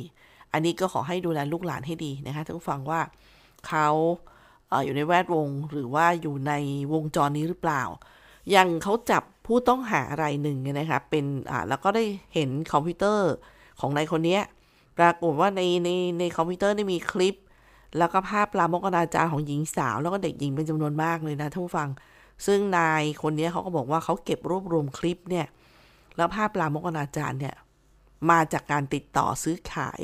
[0.53, 3.01] อันนี้ก็ขอให้ดูแลลูกหลานให้ดีนะคะท่านฟังว่า
[3.67, 3.87] เขา
[4.85, 6.53] อยู่ในแวดวงหรือว่าอยู่ใน
[6.93, 7.83] วงจรนี้หรือเปล่า
[8.51, 13.31] อยังเขาจับผู้ต้องหารายหนึ่งนะคะเป็นอ่าแล้วก็ได้เห็นคอมพิวเตอร์
[13.79, 14.39] ของนายคนนี้
[14.97, 17.35] ปรากฏว่าในในในคอมพิวเตอร์ได้มีคลิป
[17.97, 21.89] แล้วก็ภาพลามกอนาจารของหญิงสาว แล้วก็เด็กหญิงเป็นจำนวนมากเลยนะท่านผู้ฟัง
[22.45, 25.47] ซึ่งนายคนนี้เขาก็บอกว่าเขาเก็บรวบรวมคลิปเนี่ย
[26.17, 27.55] แล้วภาพลามกอนาจารเนี่ย
[28.29, 30.01] มาจากการติดต่อซื้อขาย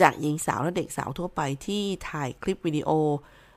[0.00, 2.90] จากหญิงสาวและเด็กสาวทั่วไปที่ถ่ายคลิปวิดีโอ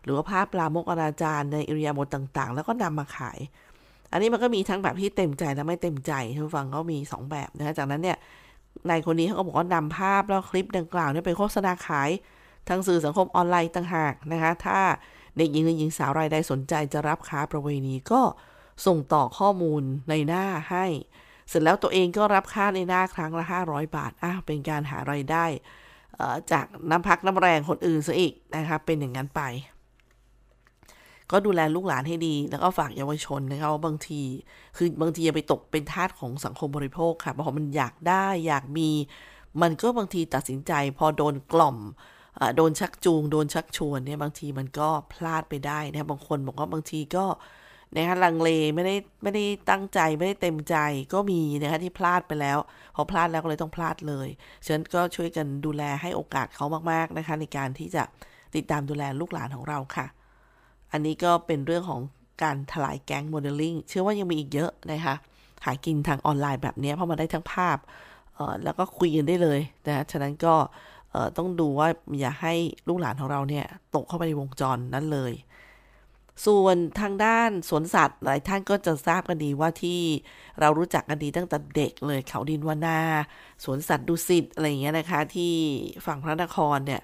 [0.03, 3.39] หรือว่าภาพลามกอนาจารในอิริยาบถต่างๆ แล้วก็นำมาขาย
[4.11, 8.17] อันนี้มันก็มีทั้งแบบที่เต็มใจและไม่เต็มใจท่านฟังก็มี 2 แบบนะจากนั้นเนี่ย
[8.89, 12.09] นายคนนี้เขาก็บอกว่านำภาพแล้วคลิปดังกล่าวเนี่ยไปโฆษณาขาย
[12.67, 14.79] ทางสื่อสังคมออนไลน์ต่างหากนะคะ ถ้า
[15.37, 18.21] เด็กหญิงหรือหญิงสาวรายใดสนใจจะรับค้าประเวณีก็
[18.85, 20.85] ส่งต่อข้อมูลในหน้าให้
[21.49, 25.45] เสร็จแล้วตัวเองก็รับค่าในหน้าครั้งละ 500 บาทอะเป็นการหาไรายได้
[26.51, 29.41] จากน้ำพักน้ำแรงคนอื่นซะอีกนะคะเป็นอย่างนั้นไป
[31.31, 34.21] ก็ดูแลลูกหลานให้ดี แล้วก็ฝากเยาวชนนะคะว่าบางที
[34.77, 38.89] คือบางทีอย่าไปตกเป็นทาสของสังคมบริโภคค่ะเพราะมันอยากได้อยากมี
[39.61, 41.77] มันก็บางทีตัดสินใจพอโดนกล่อม
[42.55, 47.25] โดนชักจูง โดนชักชวนเนี่ยบางทีมันก็พลาดไปได้นะบางคนบอกว่าบางทีก็
[47.95, 50.75] นะคะลังเลไม่ได้ไม่ได้ตั้งใจไม่ได้เต็มใจ
[51.13, 52.57] ก็มีนะคะที่พลาดไปแล้ว
[52.95, 54.27] พอพลาดแล้วก็เลยต้องพลาดเลย
[54.65, 58.03] ฉะนั้นก็ช่วยกันดูแลให้โอกาสเขามากๆนะคะ ในการที่จะ
[58.55, 60.05] ติดตามดูแลลูกหลานของเราค่ะ
[60.91, 62.01] อันนี้ก็เป็นเรื่องของ
[62.43, 65.15] การทลายแก๊งโมเดลลิ่งเชื่อว่ายังมีอีกเยอะนะคะ
[65.65, 67.77] หากินทางออนไลน์แบบนี้เพราะมันได้ทั้งภาพ
[68.63, 70.55] แล้วก็คุยกันได้เลยนะฉะนั้นก็
[71.37, 71.87] ต้องดูว่า
[72.19, 72.53] อย่าให้
[72.87, 75.33] ลูกหลานของเราเนี่ยตกเข้าไปในวงจรนั้นเลย
[76.45, 80.01] ส่วนทางด้านสวนสัตว์หลายท่านก็จะทราบกันดีว่าที่
[80.59, 82.99] เรารู้จักกันดีตั้งแต่เด็กเลยเขาดินวานา
[83.63, 85.53] สวนสัตว์ดุสิตอะไรอย่างเงี้ยนะคะ ที่
[86.05, 87.01] ฝั่งพระนครเนี่ย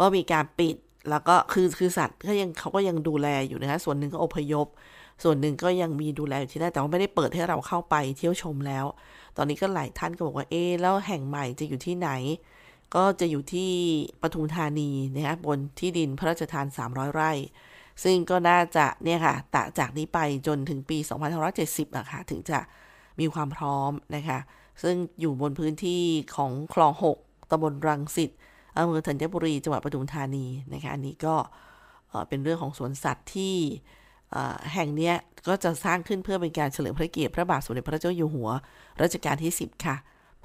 [0.00, 0.76] ก็มีการปิด
[1.10, 4.66] แล้วก็คือคือสัตว์ก็ยังเขาก็ยังดูแลอยู่นะคะส่วนหนึ่งก็อพยพ
[5.22, 8.84] ส่วนหนึ่งก็ยังมีดูแลอยู่ที่นั่นแต่ว่าไม่ได้เปิดให้เราเข้าไปเที่ยวชมแล้ว
[9.36, 12.10] ตอนนี้ก็หลายท่านก็บอกว่าเอ๊แล้วแห่งใหม่จะอยู่ที่ไหน
[12.94, 13.72] ก็จะอยู่ที่
[14.22, 17.32] ปทุมธานีนะคะบนที่ดินพระราชทาน 300 ไร่
[18.04, 20.98] ซึ่งก็น่าจะเนี่ยค่ะตจากนี้ไปจนถึงปี
[21.46, 22.58] 2570อะค่ะถึงจะ
[23.20, 24.38] มีความพร้อมนะคะ
[24.82, 26.02] ซึ่งอยู่บนพื้นที่
[26.36, 28.30] ของคลอง 6ตำบลรังสิต
[28.76, 31.34] อำเภอธัญบุรีจังหวัดปทุมธานีนะคะ อันนี้ก็
[32.28, 33.54] เป็นเรื่องของสวนสัตว์ที่
[34.74, 35.12] แห่งนี้
[35.48, 38.50] ก็จะสร้างขึ้นเพื่อเป็นการเฉลิมพระเกียรติพระบาทสมเด็จพระเจ้าอยู่หัว
[39.02, 39.96] รัชกาลที่ 10 ค่ะ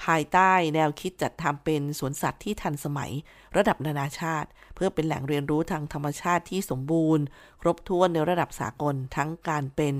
[0.03, 3.11] ภายใต้แนวคิดจัดทำเป็นสวนสัตว์ที่ทันสมัย
[3.57, 7.23] ระดับนานาชาติ เพื่อเป็นแหล่งเรียนรู้ทางธรรมชาติที่สมบูรณ์
[7.61, 9.95] ครบถ้วนในระดับสากล ทั้งการเป็น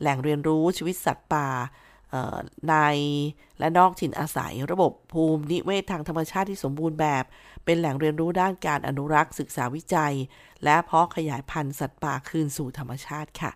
[0.00, 1.48] แหล่งเรียนรู้ชีวิตสัตว์ป่า
[2.68, 2.74] ใน
[3.58, 7.24] และนอกถิ่นอาศัย ระบบภูมินิเวศทางธรรมชาติที่สมบูรณ์แบบ
[7.64, 10.14] เป็นแหล่งเรียนรู้ด้านการอนุรักษ์ศึกษาวิจัย
[10.64, 13.50] และเพาะขยายพันธุ์สัตว์ป่าคืนสู่ธรรมชาติค่ะ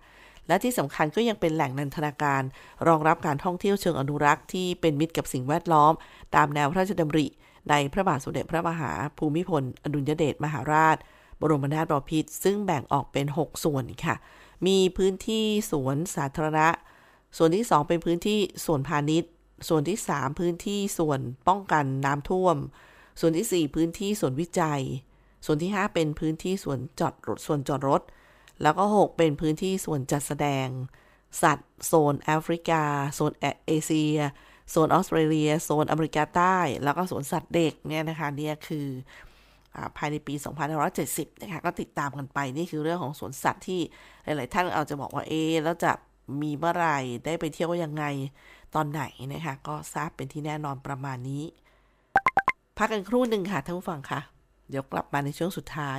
[0.49, 2.43] และที่สำคัญก็ยังเป็นแหล่งนันทนาการ
[2.89, 5.93] รองรับการท่องเที่ยวเชิงอนุรักษ์ที่เป็นมิตรกับสิ่งแวดล้อม
[6.35, 7.27] ตามแนวพระราชดำริ
[7.71, 10.97] ในพระบาทสมเด็จพระมหาภูมิพล อดุลยเดชมหาราช
[11.41, 14.15] บรมนาถบพิตรซึ่งแบ่งออกเป็น 6 ส่วนค่ะ
[14.67, 16.69] มีพื้นที่สวนสาธารณะ
[17.37, 19.31] ส่วนที่ 2 เป็นพื้นที่ส่วนพาณิชย์
[19.69, 22.57] ส่วนที่ 3 พื้นที่ส่วนป้องกันน้ำท่วม
[23.21, 24.83] ส่วนที่ 4 พื้นที่ส่วนวิจัย
[25.47, 28.03] ส่วนที่ 5 เป็นพื้นที่ส่วนจอดรถส่วนจอดรถ
[28.63, 30.69] แล้วก็ 6 เป็นพื้นที่ส่วนจัดแสดง
[31.43, 32.83] สัตว์ โซนแอฟริกา
[33.15, 33.33] โซน
[33.67, 34.19] เอเชีย
[34.71, 38.89] โซนออสเตรเลีย โซนอเมริกาใต้ แล้วก็สวนสัตว์เด็กเนี่ยนะคะเนี่ยคือ
[39.75, 40.35] อภายในปี
[40.89, 43.81] 2570 นะคะ ก็ติดตามกันไป นี่คือเรื่องของสวนสัตว์ที่
[44.25, 45.33] หลาย ๆ ท่านเอาจะบอกว่า เอ
[45.65, 45.93] แล้วจะ
[46.43, 48.05] มีเมื่อไหร่ ได้ไปเที่ยวยังไง
[48.75, 51.45] ตอนไหนนะคะ ก็ทราบเป็นที่แน่นอนประมาณนี้
[52.77, 54.21] พักกันครู่หนึ่งค่ะท่านผู้ฟังคะ
[54.71, 55.93] เดี๋ยวกลับมาในช่วงสุดท้า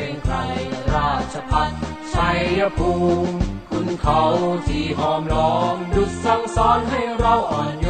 [1.49, 1.69] พัฒ
[2.13, 2.91] ชัยภู
[3.25, 3.33] มิ
[3.71, 4.21] คุณเขา
[4.67, 7.87] ที่หอมล้อมดุจสั่งสอนให้เราอ่อนโย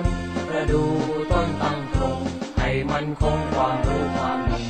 [0.00, 0.02] น
[0.48, 0.84] ประดู
[1.30, 2.20] ต้นตั้งตรง
[2.58, 4.64] ให้มันคงความรู้ความดี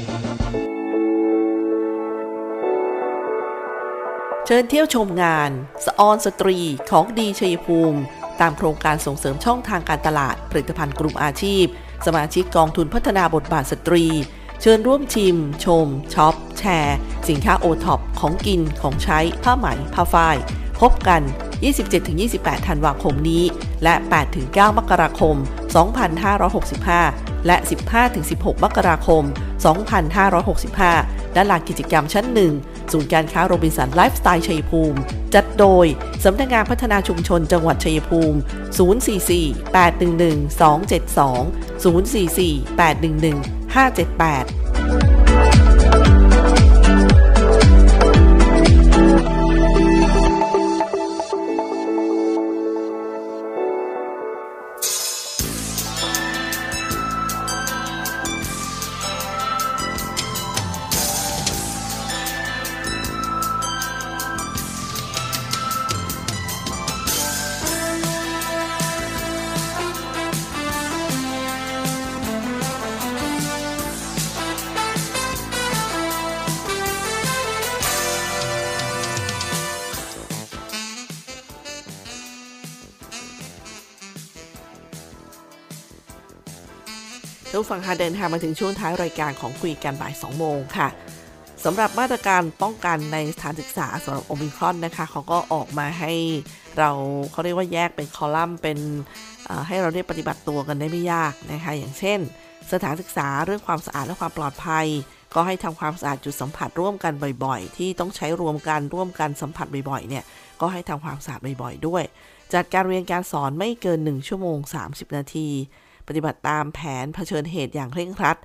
[4.46, 5.50] เชิญเที่ยวชมงาน
[5.84, 6.58] สะออนสตรี
[6.90, 8.00] ของดีชัยภูมิ
[8.40, 11.64] ตามโครงการส่งเสริมช่องทางการตลาดผลิตภัณฑ์กลุ่มอาชีพ
[12.06, 14.04] สมาชิกกองทุนพัฒนาบทบาทสตรี
[14.60, 16.96] เชิญร่วมชิม ชมช็อป แชร์
[17.28, 20.36] สินค้าโอท็อปของกินของใช้ ผ้าไหม ผ้าฝ้าย
[20.80, 21.22] พบกัน
[21.94, 23.44] 27-28 ธันวาคมนี้
[23.82, 23.94] และ
[24.36, 25.36] 8-9 มกราคม
[26.36, 27.56] 2565 และ
[28.10, 29.22] 15-16 มกราคม
[30.48, 32.52] 2565 ด้านหลังกิจกรรมชั้นหนึ่ง
[32.92, 34.98] ศูนย์การค้าโรบินสันไลฟ์สไตล์ชัยภูมิ
[35.34, 35.86] จัดโดย
[36.24, 38.38] สำนักงานพัฒนาชุมชนจังหวัดชัยภูมิ
[38.78, 44.69] 044 811 272 044 811 578
[87.70, 90.88] ฟังค่ะเดินทางมาถึงช่วงท้ายรายการของคุยกันบ่าย 2 โมงค่ะ
[91.64, 96.12] สำหรับมาตรการป้องกันในสถานศึกษาสำหรับโอมิครอนนะคะเขาก็ออกมาให้
[96.78, 96.90] เรา
[97.30, 98.78] เขาเรียกว่าแยกเป็นคอลัมน์เป็น
[99.68, 102.18] ให้เราได้ปฏิบัติตัวกันได้ไม่ยากนะคะอย่างเช่น
[102.72, 104.86] สถานศึกษาเรื่องความสะอาดและความปลอดภัย
[105.34, 107.12] ก็ให้ทำความสะอาดจุดสัมผัสร่วมกัน
[107.44, 110.24] บ่อยๆ ที่ต้องใช้รวมกันร่วมกันสัมผัสบ่อยๆเนี่ย
[110.60, 112.04] ก็ให้ทำความสะอาดบ่อยๆด้วย
[112.54, 115.48] จัดการเรียนการสอนไม่เกิน 1 ชั่วโมง 30 นาที
[116.10, 118.38] ปฏิบัติตามแผนเผชิญเหตุอย่างเคร่งครัด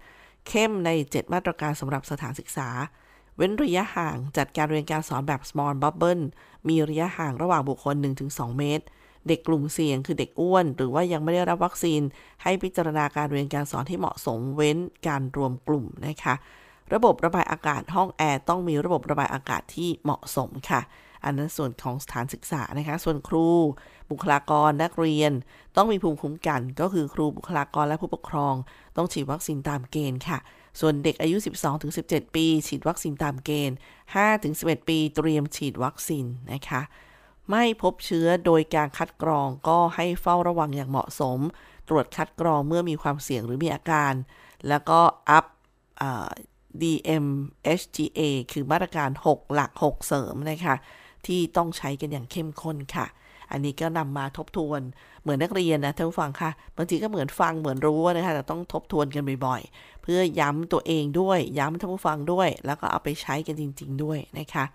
[0.47, 2.69] เข้มใน 7 มาตรการสำหรับสถานศึกษา
[3.37, 6.23] เว้นระยะห่างจัดการเรียนการสอนแบบ small bubble
[6.67, 7.95] มีระยะห่างระหว่างบุคคล
[8.27, 8.85] 1-2 เมตร
[9.27, 12.01] เด็กกลุ่มเสี่ยงคือเด็กอ้วน หรือว่ายังไม่ได้รับวัคซีน
[12.43, 16.35] ให้พิจารณาการเรียนการสอนที่เหมาะสมเว้นการรวมกลุ่มนะคะ
[16.93, 20.81] ระบบระบายอากาศห้องแอร์ต้องมีระบบระบายอากาศที่เหมาะสมค่ะ
[21.23, 23.47] อันนั้นส่วนของสถานศึกษานะคะ ส่วนครู
[24.11, 25.31] บุคลากรนักเรียน
[25.75, 28.55] ต้องมีภูมิคุ้มกัน ก็คือครูบุคลากรและผู้ปกครอง
[28.97, 30.37] ต้องฉีดวัคซีนตามเกณฑ์ค่ะ
[30.79, 31.37] ส่วนเด็กอายุ
[31.85, 33.75] 12-17 ปี ฉีดวัคซีนตามเกณฑ์
[34.31, 36.81] 5-11 ปีเตรียมฉีดวัคซีนนะคะ
[37.51, 41.39] ไม่พบเชื้อโดยการคัดกรองก็ให้เฝ้าระวังอย่างเหมาะสม
[41.89, 44.13] ตรวจคัดกรองเมื่อมีความเสี่ยงหรือมีอาการ
[44.67, 45.45] แล้วก็อัพ
[46.81, 48.21] DMHGA
[48.51, 50.75] คือมาตรการ 6 หลัก 6 เสริมนะคะ
[51.27, 53.07] ที่ต้องใช้กันอย่างเข้มข้นค่ะ
[53.51, 54.81] อันนี้ก็นำมาทบทวน
[55.21, 64.65] เหมือนนักเรียนนะท่านผู้ฟังค่ะบางทีก็เหมือนฟังเหมือนรู้นะคะแต่ต้องทบทวนกันบ่อยๆ เพื่อย้ำตัวเองด้วย ย้ำท่านผู้ฟังด้วย แล้วก็เอาไปใช้กันจริง ๆ ด้วยนะคะ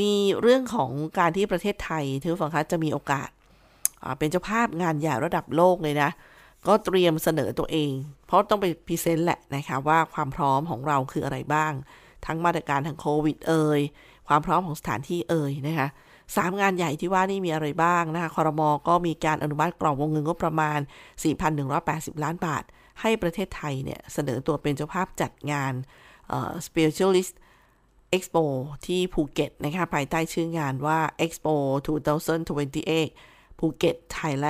[0.00, 3.28] มีเรื่องของการที่ประเทศไทยท่านผู้ฟังคะจะมีโอกาส
[4.18, 6.10] เป็นเจ้าภาพงานใหญ่ระดับโลกเลยนะ
[6.66, 7.92] ก็เตรียมเสนอตัวเอง
[8.26, 11.72] เพราะต้องไปพรีเซนต์แหละนะคะว่าความพร้อมของเราคืออะไรบ้าง
[12.26, 13.80] ทั้งมาตรการทางโควิดเอ่ย
[14.28, 15.88] ความพร้อมของสถานที่เอ่ยนะคะ
[16.36, 20.78] สามงานใหญ่ที่ว่านี่มีอะไรบ้างนะคะคอรมอก็มีการอนุมัติกรอบวงเงินงบประมาณ
[21.50, 22.64] 4,180 ล้านบาท
[23.00, 25.72] ให้ประเทศไทยเนี่ย เสนอตัวเป็นเจ้าภาพจัดงาน
[26.66, 27.34] Specialised
[28.16, 28.44] Expo
[28.86, 31.54] ที่ภูเก็ตนะคะภายใต้ชื่องานว่า Expo
[32.32, 34.44] 2028ภูเก็ตไทยแล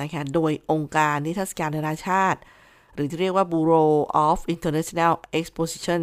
[0.00, 2.40] นะคะโดยองค์การนิทรรศการนานาชาติ
[2.94, 3.90] หรือที่เรียกว่า Bureau
[4.26, 6.02] of International Exposition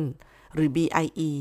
[0.53, 1.31] หรือ BIE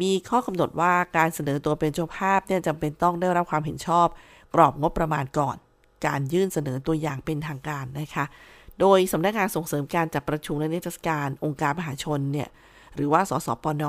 [0.00, 4.06] มีข้อกำหนดว่าการเสนอตัวเป็นเจ้าภาพเนี่ยจำเป็นต้องได้รับความเห็นชอบ
[4.54, 5.56] กรอบงบประมาณก่อน
[6.06, 8.24] การยื่นเสนอตัวอย่างเป็นทางการนะคะ
[8.80, 12.48] โดยสำนักงานส่งเสริมการจัดประชุมและนิทรรศการองค์การมหาชนเนี่ย
[12.94, 13.84] หรือว่า สสปน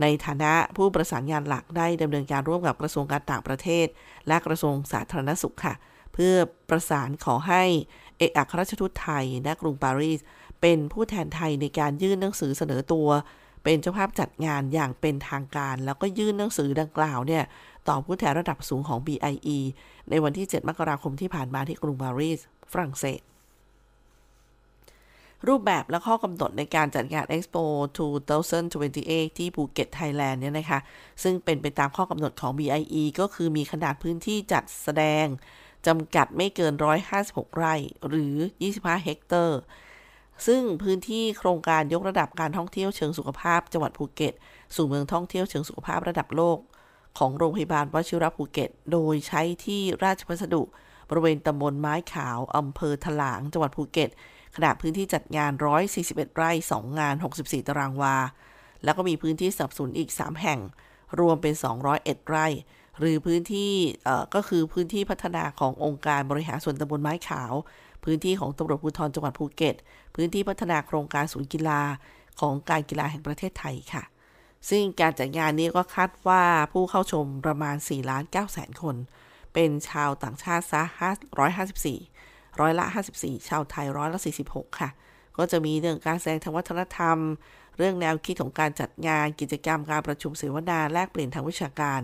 [0.00, 3.86] ในฐานะผู้ประสานงานหลักได้ดำเนินการร่วมกับกระทรวงการต่างประเทศ
[4.28, 6.34] และกระทรวงสาธารณสุขค่ะเเพื่อ
[6.70, 7.62] ประสานขอให้
[8.18, 10.20] เอกอัครราชทูตไทยณกรุงปารีส
[10.60, 13.08] เป็นผู้แทนไทยในการยื่นหนังสือเสนอตัว
[13.64, 17.44] เป็นเจ้าภาพจัดงานอย่างเป็นทางการ แล้วก็ยื่นหนังสือดังกล่าวเนี่ย
[17.88, 19.58] ต่อผู้แทนระดับสูงของ BIE
[20.10, 22.40] ในวันที่ 7 มกราคมที่ผ่านมาที่กรุงปารีส
[22.72, 23.20] ฝรั่งเศส
[25.48, 27.64] รูปแบบและข้อกำหนดในการจัดงาน Expo
[28.46, 30.80] 2028 ที่ภูเก็ตไทยแลนด์เนี่ยนะคะ
[31.22, 35.26] ซึ่งเป็นไปตามข้อกำหนดของ BIE ก็คือมีขนาดพื้นที่จัดแสดง
[35.86, 36.72] จำกัดไม่เกิน
[37.14, 37.74] 156 ไร่
[38.08, 38.36] หรือ
[38.70, 39.58] 25 เฮกตาร์
[40.46, 44.34] ซึ่งพื้นที่โครงการยกระดับการท่องเที่ยวเชิงสุขภาพจังหวัดภูเก็ต
[44.74, 46.58] สู่เมืองท่องเที่ยวเชิงสุขภาพระดับโลก
[47.18, 50.62] ของโรงพยาบาลวชิรภูเก็ต โดยใช้ที่ราชพัสดุ
[51.08, 54.10] บริเวณตำบลไม้ขาวอำเภอถลาง จังหวัดภูเก็ต
[54.56, 55.52] ขนาดพื้นที่จัดงาน
[55.94, 58.16] 141 ไร่ 2 งาน 64 ตารางวา
[58.84, 60.60] แล้วก็มีพื้นที่สับสนอีก 3 แห่ง
[61.20, 61.54] รวมเป็น
[61.92, 62.46] 201 ไร่
[63.00, 63.72] หรือพื้นที่
[64.34, 67.52] ก็คือพื้นที่พัฒนาขององค์การบริหารส่วนตำบลไม้ขาว
[68.04, 69.74] พื้นที่ของตำรวจภูธรจังหวัดภูเก็ต
[70.14, 71.80] พื้นที่พัฒนาโครงการศูนย์กีฬา
[72.40, 74.04] ของการกีฬาแห่งประเทศไทยค่ะ
[74.70, 76.42] ซึ่งการจัดงานนี้ก็คาดว่า
[76.72, 78.96] ผู้เข้าชมประมาณ4ล้าน9แสนคน
[79.54, 80.82] เป็นชาวต่างชาติซะ
[81.86, 82.84] 154 ร้อยละ
[83.16, 84.90] 54 ชาวไทยร้อยละ 46 ค่ะ
[85.36, 87.18] ก็จะมีเรื่องการแสดงทางวัฒนธรรม
[87.76, 92.00] เรื่องแนวคิดของการจัดงานกิจกรรมการประชุมเสวนาแลกเปลี่ยนทางวิชาการ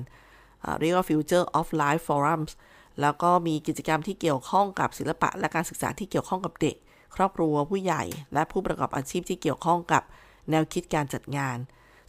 [0.81, 2.53] เรียกว่า Future of Life Forums
[3.01, 6.77] แล้วก็มีกิจกรรมที่เกี่ยวข้องกับศิลปะ และการศึกษาที่เกี่ยวข้องกับเด็ก
[7.17, 8.03] ครอบครัวผู้ใหญ่
[8.35, 10.03] และผู้ประกอบอาชีพที่เกี่ยวข้องกับ
[10.51, 11.57] แนวคิดการจัดงาน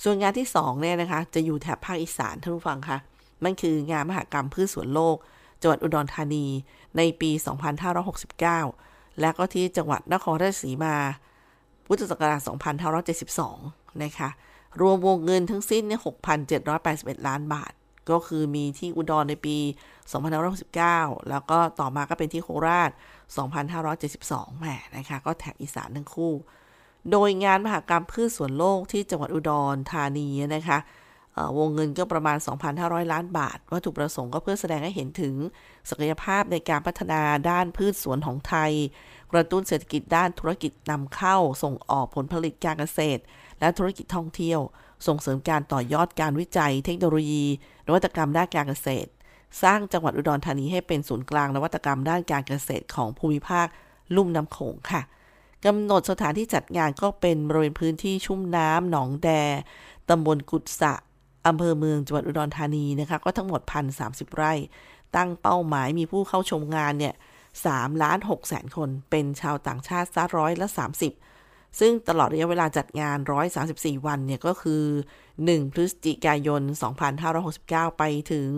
[0.03, 2.97] ส่วนงานที่2เนี่ยนะคะ จะอยู่แถบภาคอีสานท่านผู้ฟังคะ
[3.43, 5.17] มันคืองานมหกรรมพืชสวนโลก
[5.61, 6.45] จังหวัดอุดรธานี
[6.97, 7.31] ในปี
[8.25, 10.95] 2569 และก็ที่จังหวัดนครราชสีมา
[11.85, 12.41] พุทธศักราช
[13.21, 14.29] 2572 นะคะ
[14.81, 16.01] รวมวงเงินทั้งสิ้นเนี่ย
[16.63, 17.73] 6,781 ล้านบาท
[18.09, 19.57] ก็คือมีที่อุดรในปี
[20.43, 22.89] 2569 แล้วก็ต่อมาก็เป็นที่โคราช
[23.75, 26.33] 2572แหมนะคะ ก็แถบอีสานทั้งคู่
[27.11, 30.79] โดยงานมหกรรมพืชสวนโลกที่จังหวัดอุดรธานีนะคะ
[31.57, 32.37] วงเงินก็ประมาณ
[32.75, 35.35] 2,500 ล้านบาท วัตถุประสงค์ก็เพื่อแสดงให้เห็นถึง
[35.89, 38.71] ศักยภาพในการพัฒนาด้านพืชสวนของไทย
[39.31, 43.21] กระตุ้นเศรษฐกิจด้านธุรกิจนำเข้า ส่งออกผลผลิตการเกษตร
[43.59, 44.59] และธุรกิจท่องเที่ยว
[45.07, 47.45] ส่งเสริมการต่อยอดการวิจัยเทคโนโลยี
[47.87, 49.09] นวัตกรรมด้านการเกษตร
[49.63, 53.67] สร้างจังหวัดอุดรธานีให้เป็นศูนย์กลางนวัตกรรมด้านการเกษตรของภูมิภาค
[54.15, 55.01] ลุ่มน้ำโขงค่ะ
[55.65, 59.29] กำหนดสถานที่จัดงานก็เป็นบริเวณพื้นที่ชุ่มน้ำหนองแด
[60.09, 60.93] ตำบลกุดสะ
[61.47, 64.53] อำเภอเมืองจังหวัดอุดรธานีนะคะก็ทั้งหมดพันสาไร่
[65.15, 67.13] ตั้งเป้าหมายมีผู้เข้าชมงานเนี่ย
[67.65, 71.13] สามล้านหกแสนคน เป็นชาวต่างชาติซะร้อยละสามสิบ
[71.79, 73.17] ซึ่งตลอดระยะเวลาจัดงาน
[73.61, 74.83] 134 วันเนี่ยก็คือ
[75.29, 76.61] 1 พฤศจิกายน
[77.25, 78.49] 2569 ไปถึง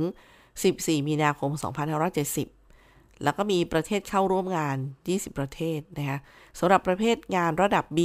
[0.50, 6.20] 14 มีนาคม 2570 แล้วก็มีประเทศเข้าร่วมงาน 20 ประเทศนะคะ
[6.60, 8.00] สำหรับประเภทงานระดับ B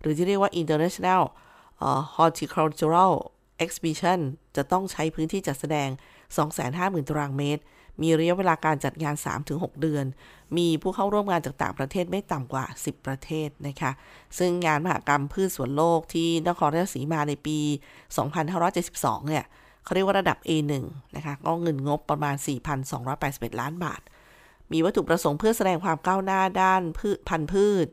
[0.00, 1.22] หรือที่เรียกว่า International
[2.16, 3.12] Horticultural
[3.64, 4.20] Exhibition
[4.56, 5.88] จะต้องใช้พื้นที่จัดแสดง
[6.48, 7.62] 250,000 ตารางเมตร
[8.02, 9.14] มีระยะเวลาการจัดงาน
[9.48, 10.04] 3-6 เดือน
[10.56, 13.92] มีผู้เข้าร่วมงานจากต่างประเทศไม่ต่ำกว่า 10 ประเทศนะคะ
[14.38, 17.58] ซึ่งงานมหกรรมพืชสวนโลกที่นครราชสีมาในปี
[18.64, 19.44] 2572 เนี่ย
[19.84, 20.72] เขาเรียกว่าระดับ A1
[21.16, 22.36] นะคะ ก็เงินงบประมาณ
[22.98, 24.00] 4,281 ล้านบาท
[24.72, 27.86] มีวัตถุประสงค์เพื่อแสดงความก้าวหน้าด้านพืชพันธุ์พืช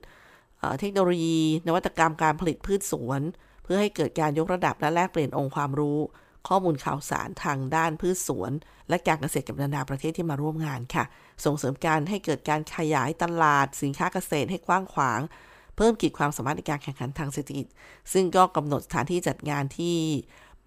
[0.80, 3.22] เทคโนโลยี นวัตกรรมการผลิตพืชสวน
[3.64, 6.00] เพื่อให้เกิดการยกระดับและแลกเปลี่ยนองค์ความรู้
[6.48, 8.52] ข้อมูลข่าวสารทางด้านพืชสวน
[8.90, 11.04] และการเกษตรกับนานาประเทศที่มาร่วมงานค่ะ
[11.46, 15.20] ส่งเสริมการให้เกิดการขยายตลาดสินค้าเกษตรให้กว้างขวาง
[15.76, 17.68] เพิ่มขีดความสามารถในการแข่งขันทางเศรษฐกิจ
[18.14, 19.98] ซึ่งก็กำหนดสถานที่จัดงานที่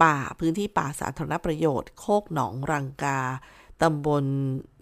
[0.03, 3.20] ป่าพื้นที่ป่าสาธารณประโยชน์ โคกหนองรังกา
[3.83, 4.24] ตำบล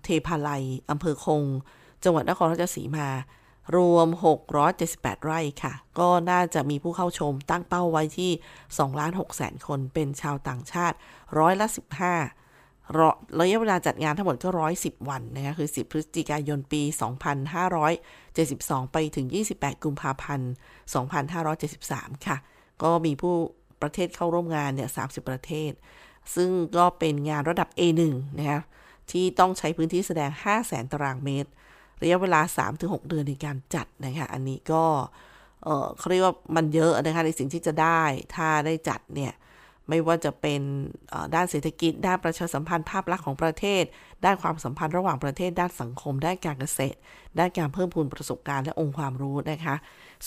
[0.05, 1.43] เทพาลัยอำเภอคง
[2.05, 3.09] จังหวัดนครราชสีมา
[3.77, 4.09] รวม
[4.67, 8.31] 678 ไร่ค่ะ ก็น่าจะมีผู้เข้าชมตั้งเป้าไว้ที่
[8.65, 10.97] 2ล้าน6แสนคนเป็นชาวต่างชาติ
[11.39, 11.79] ร้อยละ 15
[13.41, 14.49] ระยะเวลาจัดงานทั้งหมดก็
[14.79, 16.83] 110 วันนะคะ คือ 10 พฤศจิกายนปี
[18.09, 20.53] 2572 ไปถึง 28 กุมภาพันธ์
[21.59, 22.37] 2573 ค่ะ
[22.83, 23.35] ก็มีผู้
[23.83, 25.73] ประเทศเข้าร่วมงานเนี่ย 30 ประเทศ
[26.35, 28.01] ซึ่งก็เป็นงานระดับ A1
[28.39, 28.61] นะคะ
[29.11, 31.51] ที่ต้องใช้พื้นที่แสดง 5 0 0แสนตารางเมตร
[32.03, 32.41] ระยะเวลา
[32.75, 34.85] 3-6 เดือนในการจัดนะคะ อันนี้ก็
[35.99, 38.03] เขาเรียกว่ามันเยอะนะคะในสิ่งที่จะได้
[38.35, 39.33] ถ้าได้จัดเนี่ย
[39.89, 40.61] ไม่ว่าจะเป็น
[41.35, 43.85] ด้านเศรษฐกิจ ด้านประชาสัมพันธ์ภาพลักษณ์ของประเทศ
[44.25, 46.99] ด้านความสัมพันธ์ระหว่างประเทศ ด้านสังคม ด้านการเกษตร
[47.39, 49.75] ด้านการเพิ่มพูนประสบการณ์และองค์ความรู้นะคะ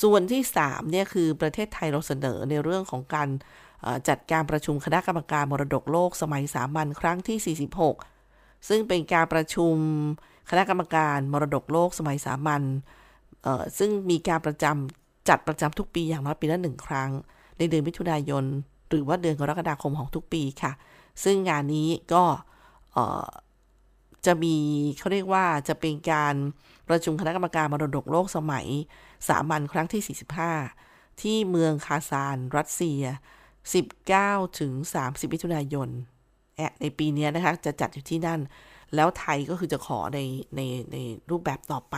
[0.02, 3.30] ส่วนที่3เนี่ยคือประเทศไทยเราเสนอในเรื่องของการ
[4.10, 7.58] จัดการประชุมคณะกรรมการมรดกโลกสมัยสามัญครั้งที่
[8.22, 9.76] 46 ซึ่งเป็นการประชุม
[10.52, 12.64] คณะกรรมการมรดกโลกสมัยสามัญ
[13.78, 17.10] ซึ่งมีการประจำจัดประจำทุกปีอย่างน้อยปีละหนึ่งครั้ง
[17.58, 18.44] ในเดือนมิถุนายน
[18.90, 20.72] หรือว่าเดือนกรกฎาคมของทุกปีค่ะ
[21.24, 22.24] ซึ่งงานนี้ก็
[24.26, 24.56] จะมี
[24.98, 26.36] เขาเรียกว่าจะเป็นการ
[26.88, 28.68] ประชุมคณะกรรมการมรดกโลกสมัย
[29.30, 30.18] สามัญครั้งที่
[30.72, 33.02] 45 ที่เมืองคาซาน รัสเซีย
[33.82, 34.74] 19 ถึง
[35.04, 35.90] 30 มิถุนายน
[36.82, 38.40] ในปีนี้นะคะ จะจัดอยู่ที่นั่น
[38.96, 40.20] แล้วไทยก็คือจะขอใน
[40.56, 40.62] ใน
[40.92, 40.98] ใน
[41.30, 41.98] รูปแบบต่อไป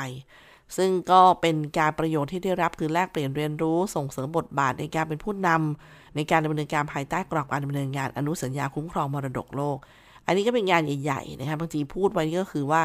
[0.78, 9.78] ซึ่งก็เป็นการประโยชน์ที่ได้รับคือแลกเปลี่ยนเรียนรู้ส่งเสริมบทบาทในการเป็นผู้นำในการดำเนินการภายใต้กรอบการดำเนินงานอนุสัญญาคุ้มครองมรดกโลก
[10.26, 12.82] อันนี้ก็เป็นงานใหญ่ๆนะคะบางทีพูดไว้ก็คือว่า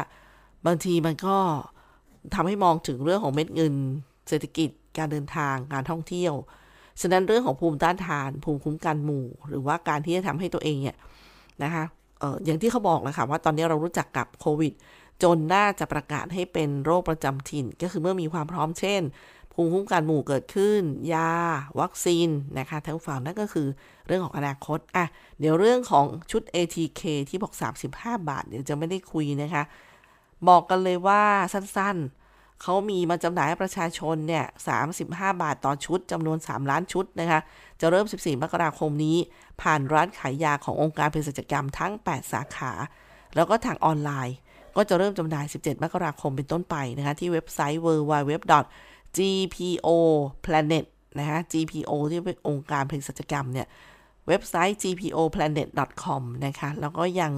[0.65, 1.37] บางทีมันก็
[2.33, 3.73] ทำให้มองถึงเรื่องของเม็ดเงิน
[4.29, 6.33] เศรษฐกิจ การเดินทาง การท่องเที่ยว
[7.01, 10.97] ฉะนั้นเรื่องของภูมิต้านทาน ภูมิคุ้มกันหมู่ หรือว่าการที่จะทำให้ตัวเองเนี่ย
[11.63, 11.83] นะคะ
[12.45, 14.73] อย่างที่เขาบอกเลยค่ะว่าตอนนี้เรารู้จักกับโควิด
[15.23, 19.01] จนน่าจะประกาศให้เป็นโรคประจำถิ่น ก็คือเมื่อมีความพร้อมเช่น
[19.53, 20.81] ภูมิคุ้มกันหมู่เกิดขึ้น
[21.13, 21.31] ยา
[21.79, 23.67] วัคซีนนะคะทั้งฝั่งนั่นก็คือ
[24.07, 25.05] เรื่องของอนาคตอะ
[25.39, 27.53] เดี๋ยวเรื่องของชุด ATK ที่บอก
[27.91, 29.63] 35 บาท เดี๋ยวจะไม่ได้คุยนะคะ
[30.49, 31.21] บอกกันเลยว่า
[31.53, 32.18] สั้นๆ
[32.61, 34.45] เขามีมาจำหน่ายให้ประชาชนเนี่ย
[34.93, 37.39] 35 บาทต่อชุดจำนวน 3 ล้านชุดนะคะ
[37.81, 39.17] จะเริ่ม 14 มกราคมนี้
[39.61, 42.71] ผ่านร้านขายยาขององค์การเภสัชกรรมทั้ง 8 สาขา
[43.35, 44.37] แล้วก็ทางออนไลน์
[44.75, 50.85] ก็จะเริ่มจำหน่าย 17 มกราคมเป็นต้นไปนะคะ ที่เว็บไซต์ www.gpoplanet
[51.19, 53.67] นะคะ GPO ที่เป็นองค์การเภสัชกรรมเนี่ย
[54.27, 57.33] เว็บไซต์ gpoplanet.com นะคะ แล้วก็ยัง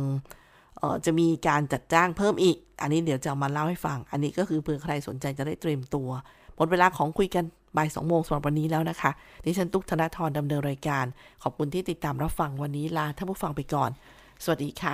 [0.84, 6.10] ออจะมีการจัดจ้างเพิ่มอีก อันนี้เดี๋ยวจะมาเล่าให้ฟัง อันนี้ก็คือเพื่อใครสนใจจะได้เตรียมตัว
[6.56, 7.44] หมดเวลาของคุยกัน
[7.78, 9.12] บ่ายสองโมงสำหรับวันนี้แล้วนะคะ
[9.46, 11.06] ดิฉันตุ๊กธนาธรดำเนินรายการ
[11.44, 13.90] ขอบคุณที่ติดตามรับฟังวันนี้ลาท่านผู้ฟังไปก่อน
[14.44, 14.94] สวัสดีค่ะ